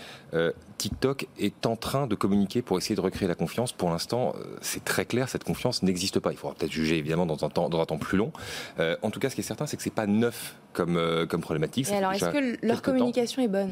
TikTok 0.78 1.26
est 1.39 1.65
en 1.65 1.78
train 1.78 2.06
de 2.06 2.15
communiquer 2.15 2.62
pour 2.62 2.78
essayer 2.78 2.97
de 2.97 3.02
recréer 3.02 3.30
la 3.30 3.36
confiance. 3.36 3.71
Pour 3.71 3.89
l'instant, 3.89 4.34
c'est 4.60 4.84
très 4.84 5.06
clair, 5.06 5.30
cette 5.30 5.45
confiance 5.45 5.84
n'existe 5.84 6.19
pas. 6.19 6.34
Il 6.34 6.38
faudra 6.38 6.54
peut-être 6.58 6.71
juger 6.74 6.97
évidemment 6.97 7.26
dans 7.26 7.45
un 7.45 7.50
temps, 7.50 7.69
dans 7.69 7.80
un 7.80 7.86
temps 7.86 7.97
plus 7.97 8.17
long. 8.17 8.34
en 8.78 9.10
tout 9.10 9.21
cas, 9.21 9.30
ce 9.30 9.36
qui 9.36 9.41
est 9.41 9.45
certain, 9.45 9.67
c'est 9.67 9.78
que 9.78 9.84
c'est 9.84 9.89
pas 9.89 10.06
neuf 10.06 10.58
comme, 10.74 11.00
comme 11.30 11.39
problématique. 11.39 11.89
Et 11.89 11.95
alors, 11.95 12.12
est-ce 12.12 12.26
que 12.26 12.58
leur 12.67 12.82
communication 12.82 13.41
est 13.41 13.47
bonne? 13.47 13.71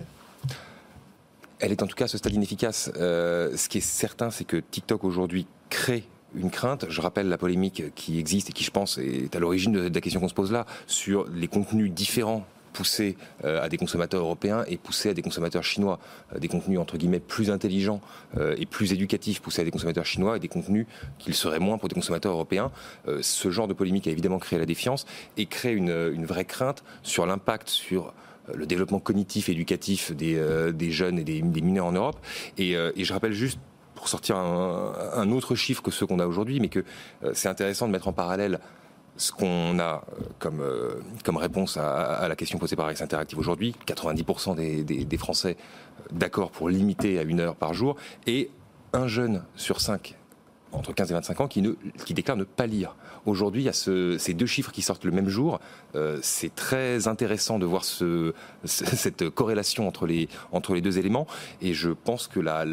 Elle 1.60 1.72
est 1.72 1.84
en 1.84 1.88
tout 1.88 1.96
cas 1.96 2.06
à 2.06 2.08
ce 2.08 2.18
stade 2.18 2.34
inefficace. 2.34 2.92
Euh, 2.98 3.56
ce 3.56 3.70
qui 3.70 3.80
est 3.80 3.82
certain, 3.82 4.32
c'est 4.32 4.46
que 4.46 4.58
TikTok 4.58 5.04
aujourd'hui 5.04 5.46
crée 5.70 6.04
une 6.36 6.52
crainte. 6.52 6.86
Je 6.90 7.02
rappelle 7.02 7.28
la 7.28 7.38
polémique 7.38 7.84
qui 7.96 8.20
existe 8.20 8.50
et 8.50 8.54
qui, 8.54 8.64
je 8.64 8.72
pense, 8.72 8.98
est 8.98 9.36
à 9.36 9.40
l'origine 9.40 9.74
de 9.74 9.94
la 9.94 10.02
question 10.02 10.20
qu'on 10.20 10.30
se 10.30 10.34
pose 10.34 10.52
là 10.52 10.66
sur 10.88 11.28
les 11.34 11.48
contenus 11.48 11.92
différents 11.92 12.46
poussés 12.72 13.18
euh, 13.44 13.64
à 13.64 13.68
des 13.68 13.78
consommateurs 13.78 14.22
européens 14.22 14.64
et 14.68 14.78
poussés 14.78 15.10
à 15.10 15.14
des 15.16 15.24
consommateurs 15.24 15.64
chinois. 15.64 16.00
Euh, 16.34 16.40
des 16.40 16.48
contenus 16.48 16.80
entre 16.80 16.98
guillemets 16.98 17.20
plus 17.20 17.50
intelligents 17.50 18.00
et 18.58 18.68
plus 18.68 18.94
éducatifs 18.94 19.42
poussés 19.42 19.64
à 19.64 19.66
des 19.66 19.72
consommateurs 19.72 20.06
chinois 20.06 20.38
et 20.38 20.40
des 20.40 20.48
contenus 20.48 20.86
qu'ils 21.18 21.34
seraient 21.34 21.60
moins 21.60 21.80
pour 21.80 21.90
des 21.90 21.96
consommateurs 21.96 22.32
européens. 22.32 22.72
ce 23.22 23.50
genre 23.50 23.68
de 23.68 23.74
polémique 23.74 24.08
a 24.08 24.12
évidemment 24.12 24.38
créé 24.38 24.60
la 24.60 24.68
défiance 24.68 25.08
et 25.36 25.48
crée 25.48 25.74
une, 25.74 26.12
une 26.14 26.26
vraie 26.26 26.46
crainte 26.46 26.84
sur 27.02 27.26
l'impact 27.26 27.70
sur 27.70 28.14
le 28.54 28.66
développement 28.66 29.00
cognitif 29.00 29.50
et 29.50 29.54
éducatif 29.54 30.12
des, 30.12 30.36
euh, 30.36 30.72
jeunes 30.90 31.20
et 31.20 31.24
des, 31.24 31.42
mineurs 31.42 31.86
en 31.86 31.92
Europe. 31.92 32.18
Euh, 32.60 32.92
et, 32.96 33.04
je 33.04 33.14
rappelle 33.14 33.34
juste 33.34 33.60
pour 33.96 34.08
sortir 34.08 34.38
un, 34.38 35.32
autre 35.32 35.56
chiffre 35.56 35.82
que 35.82 35.92
ceux 35.92 36.06
qu'on 36.06 36.20
a 36.20 36.28
aujourd'hui, 36.28 36.60
mais 36.60 36.70
que 36.70 36.84
euh, 37.24 37.32
c'est 37.34 37.50
intéressant 37.50 37.88
de 37.88 37.92
mettre 37.92 38.08
en 38.08 38.14
parallèle 38.14 38.60
ce 39.18 39.34
qu'on 39.34 39.78
a 39.80 40.06
comme, 40.38 40.64
comme 41.26 41.36
réponse 41.36 41.76
à, 41.76 42.26
la 42.30 42.36
question 42.38 42.58
posée 42.58 42.78
par 42.78 42.88
Rex 42.88 43.02
Interactive 43.02 43.38
aujourd'hui, 43.38 43.76
90% 43.86 44.56
des, 44.56 44.84
des, 44.84 45.18
Français 45.18 45.58
d'accord 46.12 46.52
pour 46.52 46.70
limiter 46.70 47.20
à 47.20 47.24
une 47.24 47.42
heure 47.42 47.58
par 47.58 47.74
jour, 47.74 47.98
et 48.28 48.50
un 48.94 49.08
jeune 49.08 49.44
sur 49.58 49.82
cinq 49.82 50.16
entre 50.72 50.94
15 50.94 51.12
et 51.12 51.14
25 51.16 51.42
ans 51.42 51.48
qui, 51.48 51.62
ne, 51.62 51.74
qui 52.06 52.14
déclarent 52.14 52.38
ne 52.38 52.44
pas 52.44 52.68
lire. 52.68 52.96
Aujourd'hui, 53.26 53.64
il 53.64 53.66
y 53.66 53.70
a 53.70 53.74
ces 53.74 54.34
deux 54.34 54.46
chiffres 54.46 54.72
qui 54.72 54.82
sortent 54.82 55.06
le 55.06 55.12
même 55.12 55.30
jour. 55.30 55.60
Euh, 55.96 56.20
c'est 56.22 56.54
très 56.54 57.08
intéressant 57.08 57.60
de 57.60 57.66
voir 57.66 57.84
ce, 57.84 58.34
cette 58.66 59.30
corrélation 59.30 59.88
entre 59.88 60.06
les, 60.06 60.82
deux 60.82 60.98
éléments. 60.98 61.28
Et 61.62 61.74
je 61.74 61.90
pense 61.90 62.28
que 62.28 62.40
la 62.40 62.66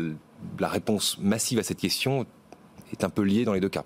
réponse 0.61 1.19
massive 1.19 1.59
à 1.59 1.63
cette 1.63 1.79
question 1.79 2.27
est 2.93 3.05
un 3.05 3.11
peu 3.11 3.23
liée 3.23 3.45
dans 3.45 3.53
les 3.53 3.61
deux 3.61 3.69
cas. 3.69 3.85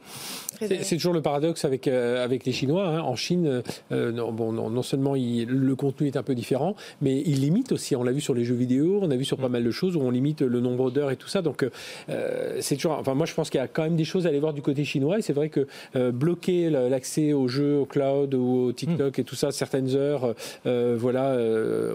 C'est 0.67 0.97
toujours 0.97 1.15
le 1.15 1.23
paradoxe 1.23 1.65
avec, 1.65 1.89
euh, 1.89 2.23
avec 2.25 2.45
les 2.45 2.53
Chinois. 2.53 2.87
Hein. 2.87 3.01
En 3.01 3.17
Chine, 3.17 3.63
euh, 3.93 4.13
non, 4.13 4.33
bon, 4.33 4.53
non, 4.53 4.83
seulement 4.83 5.15
le 5.15 5.75
contenu 5.75 6.07
est 6.09 6.17
un 6.17 6.23
peu 6.23 6.35
différent, 6.35 6.77
mais 7.01 7.23
ils 7.25 7.41
limitent 7.41 7.73
aussi. 7.73 7.97
On 7.97 8.03
l'a 8.03 8.13
vu 8.13 8.21
sur 8.21 8.35
les 8.35 8.45
jeux 8.45 8.55
vidéo, 8.55 9.01
on 9.03 9.11
a 9.11 9.17
vu 9.17 9.25
sur 9.25 9.39
pas 9.39 9.49
mm. 9.49 9.53
mal 9.53 9.65
de 9.65 9.71
choses 9.71 9.97
où 9.97 10.01
on 10.01 10.11
limite 10.11 10.43
le 10.43 10.61
nombre 10.61 10.91
d'heures 10.91 11.11
et 11.11 11.17
tout 11.17 11.29
ça. 11.29 11.43
Donc, 11.43 11.67
euh, 12.09 12.59
c'est 12.61 12.77
toujours. 12.77 12.93
Enfin, 12.99 13.15
moi, 13.15 13.27
je 13.27 13.35
pense 13.35 13.51
qu'il 13.51 13.59
y 13.59 13.63
a 13.63 13.69
quand 13.69 13.83
même 13.83 13.97
des 13.97 14.05
choses 14.05 14.27
à 14.27 14.29
aller 14.29 14.41
voir 14.41 14.53
du 14.53 14.63
côté 14.63 14.85
chinois. 14.85 15.19
Et 15.19 15.23
c'est 15.23 15.33
vrai 15.33 15.49
que 15.49 15.67
bloquer 16.11 16.71
l'accès 16.71 17.33
aux 17.33 17.49
jeux, 17.49 17.79
au 17.79 17.87
cloud 17.87 18.35
ou 18.35 18.67
au 18.67 18.73
TikTok 18.73 19.17
mm. 19.17 19.21
et 19.21 19.25
tout 19.25 19.37
ça, 19.37 19.53
certaines 19.53 19.95
heures, 19.97 20.35
voilà, 20.65 21.37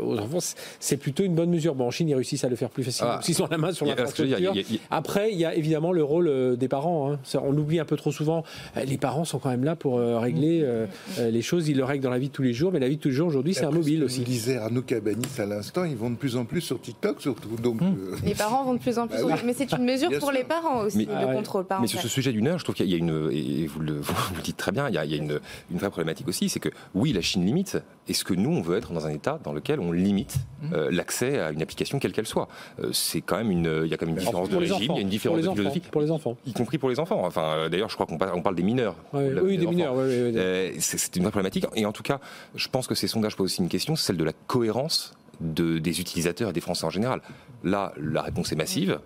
aux 0.02 0.18
enfants, 0.18 0.40
c'est 0.80 0.98
plutôt 0.98 1.24
une 1.24 1.36
bonne 1.36 1.50
mesure. 1.50 1.76
Bon, 1.76 1.88
en 1.88 1.92
Chine, 1.92 2.10
ils 2.10 2.16
réussissent 2.16 2.44
à 2.44 2.50
le 2.50 2.56
faire 2.56 2.70
plus 2.70 2.84
facilement. 2.84 3.14
Ah. 3.14 3.22
Ils 3.28 3.44
ont 3.44 3.48
la 3.52 3.58
main 3.58 3.74
sur 3.74 3.86
l'infrastructure. 3.86 4.54
Après, 4.92 5.32
il 5.32 5.38
y 5.38 5.46
a 5.46 5.56
évidemment 5.56 5.92
le 5.92 6.04
rôle 6.04 6.56
des 6.58 6.68
parents. 6.68 6.95
Hein. 7.04 7.20
on 7.42 7.52
l'oublie 7.52 7.80
un 7.80 7.86
peu 7.86 7.96
trop 7.96 8.12
souvent. 8.12 8.44
Euh, 8.78 8.84
les 8.84 8.98
parents 8.98 9.26
sont 9.26 9.40
quand 9.40 9.50
même 9.50 9.64
là 9.64 9.76
pour 9.76 9.98
euh, 9.98 10.20
régler 10.20 10.62
euh, 10.64 10.88
les 11.18 11.42
choses. 11.42 11.68
Ils 11.68 11.78
le 11.78 11.84
règlent 11.84 12.04
dans 12.04 12.10
la 12.10 12.20
vie 12.20 12.30
de 12.30 12.34
tous 12.34 12.42
les 12.42 12.54
jours, 12.54 12.72
mais 12.72 12.80
la 12.80 12.90
vie 12.90 12.98
de 12.98 13.02
tous 13.02 13.10
les 13.10 13.14
jours 13.14 13.28
aujourd'hui, 13.28 13.54
c'est 13.54 13.66
un 13.66 13.72
mobile 13.72 14.04
aussi. 14.04 14.20
Vous 14.20 14.26
disait 14.26 14.58
Arnaud 14.58 14.82
Cabanis 14.82 15.40
à 15.40 15.46
l'instant, 15.46 15.84
ils 15.84 15.96
vont 15.96 16.10
de 16.10 16.16
plus 16.16 16.36
en 16.36 16.46
plus 16.46 16.62
sur 16.62 16.80
TikTok, 16.82 17.22
surtout. 17.22 17.56
Donc, 17.62 17.82
hum. 17.82 18.16
Les 18.24 18.36
parents 18.36 18.64
vont 18.64 18.74
de 18.74 18.80
plus 18.80 18.98
en 18.98 19.08
plus. 19.08 19.22
Bah 19.22 19.36
mais 19.46 19.54
c'est 19.54 19.72
une 19.72 19.86
mesure 19.86 20.10
pour 20.20 20.32
les 20.32 20.44
parents 20.44 20.82
aussi, 20.82 21.06
le 21.06 21.34
contrôle 21.34 21.66
parental. 21.66 21.82
Mais 21.82 21.88
sur 21.88 22.00
ce 22.00 22.08
sujet 22.08 22.32
d'une 22.32 22.48
heure, 22.48 22.60
je 22.60 22.64
trouve 22.64 22.76
qu'il 22.76 22.90
y 22.90 22.94
a 22.94 22.98
une, 22.98 23.30
et 23.32 23.68
vous 23.74 23.80
le, 23.80 24.02
dites 24.44 24.58
très 24.58 24.72
bien, 24.72 24.88
il 24.90 24.96
y 24.96 24.98
a, 24.98 25.04
une, 25.04 25.40
une, 25.72 25.78
vraie 25.78 25.90
problématique 25.90 26.28
aussi, 26.28 26.50
c'est 26.50 26.60
que 26.60 26.70
oui, 26.94 27.14
la 27.14 27.22
Chine 27.22 27.46
limite. 27.46 27.78
Est-ce 28.08 28.24
que 28.24 28.36
nous, 28.36 28.52
on 28.52 28.62
veut 28.62 28.78
être 28.78 28.94
dans 28.94 29.08
un 29.08 29.10
état 29.10 29.40
dans 29.44 29.52
lequel 29.52 29.80
on 29.80 29.92
limite 29.92 30.36
hum. 30.64 30.90
l'accès 30.90 31.40
à 31.40 31.52
une 31.52 31.62
application 31.62 32.00
quelle 32.00 32.12
qu'elle 32.12 32.28
soit? 32.28 32.48
C'est 32.92 33.22
quand 33.22 33.38
même 33.38 33.52
une, 33.52 33.82
il 33.84 33.90
y 33.90 33.94
a 33.94 33.98
quand 33.98 34.06
même 34.06 34.16
une 34.16 34.22
différence 34.22 34.50
de 34.50 34.58
régime, 34.58 34.92
il 34.92 34.96
y 34.96 35.00
a 35.00 35.02
une 35.02 35.10
différence 35.10 35.42
de 35.42 35.50
philosophie 35.50 35.82
pour 35.92 36.02
les 36.02 36.12
enfants, 36.12 36.38
y 36.46 36.54
compris 36.54 36.78
pour 36.78 36.85
les 36.90 37.00
enfants. 37.00 37.26
Enfin, 37.26 37.70
d'ailleurs, 37.70 37.90
je 37.90 37.96
crois 37.96 38.06
qu'on 38.06 38.18
parle, 38.18 38.56
des 38.56 38.64
mineurs. 38.64 38.96
oui, 39.14 39.58
des, 39.58 39.68
mineurs. 39.68 39.94
Euh, 39.98 40.72
c'est 40.80 41.16
une 41.16 41.24
vraie 41.24 41.32
problématique. 41.32 41.66
Et 41.76 41.86
en 41.86 41.92
tout 41.92 42.04
cas, 42.04 42.20
je 42.56 42.68
pense 42.68 42.88
que 42.88 42.96
ces 42.96 43.08
sondages 43.08 43.36
posent 43.36 43.52
aussi 43.52 43.62
une 43.62 43.70
question, 43.70 43.96
celle 43.96 44.18
de 44.18 44.24
la 44.24 44.34
cohérence 44.34 45.14
de, 45.42 45.80
des 45.80 46.00
utilisateurs 46.00 46.50
et 46.50 46.54
des 46.54 46.62
Français 46.62 46.86
en 46.86 46.90
général. 46.90 47.22
Là, 47.64 47.94
la 47.98 48.22
réponse 48.22 48.52
est 48.52 48.56
massive. 48.56 49.00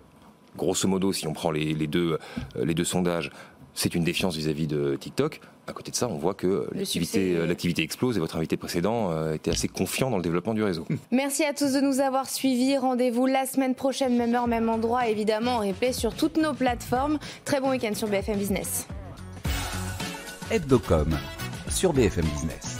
Grosso 0.56 0.88
modo, 0.88 1.12
si 1.12 1.26
on 1.26 1.32
prend 1.32 1.50
les, 1.50 1.74
deux, 1.86 2.18
euh, 2.56 2.64
les 2.64 2.74
deux 2.74 2.84
sondages, 2.84 3.30
c'est 3.74 3.94
une 3.94 4.04
défiance 4.04 4.36
vis-à-vis 4.36 4.66
de 4.66 4.96
TikTok. 4.96 5.40
À 5.70 5.72
côté 5.72 5.92
de 5.92 5.96
ça, 5.96 6.08
on 6.08 6.18
voit 6.18 6.34
que 6.34 6.46
euh, 6.48 6.66
l'activité 6.74 7.82
explose 7.82 8.16
et 8.16 8.20
votre 8.20 8.36
invité 8.36 8.56
précédent 8.56 9.32
était 9.32 9.52
assez 9.52 9.68
confiant 9.68 10.10
dans 10.10 10.16
le 10.16 10.22
développement 10.22 10.52
du 10.52 10.64
réseau. 10.64 10.84
Merci 11.12 11.44
à 11.44 11.54
tous 11.54 11.72
de 11.72 11.80
nous 11.80 12.00
avoir 12.00 12.28
suivis. 12.28 12.76
Rendez-vous 12.76 13.26
la 13.26 13.46
semaine 13.46 13.76
prochaine, 13.76 14.16
même 14.16 14.34
heure, 14.34 14.48
même 14.48 14.68
endroit, 14.68 15.06
évidemment 15.08 15.56
en 15.56 15.60
replay 15.60 15.92
sur 15.92 16.14
toutes 16.14 16.38
nos 16.38 16.54
plateformes. 16.54 17.18
Très 17.44 17.60
bon 17.60 17.70
week-end 17.70 17.94
sur 17.94 18.08
BFM 18.08 18.36
Business. 18.36 18.88
Hebdocom 20.50 21.16
sur 21.68 21.92
BFM 21.92 22.24
Business. 22.24 22.79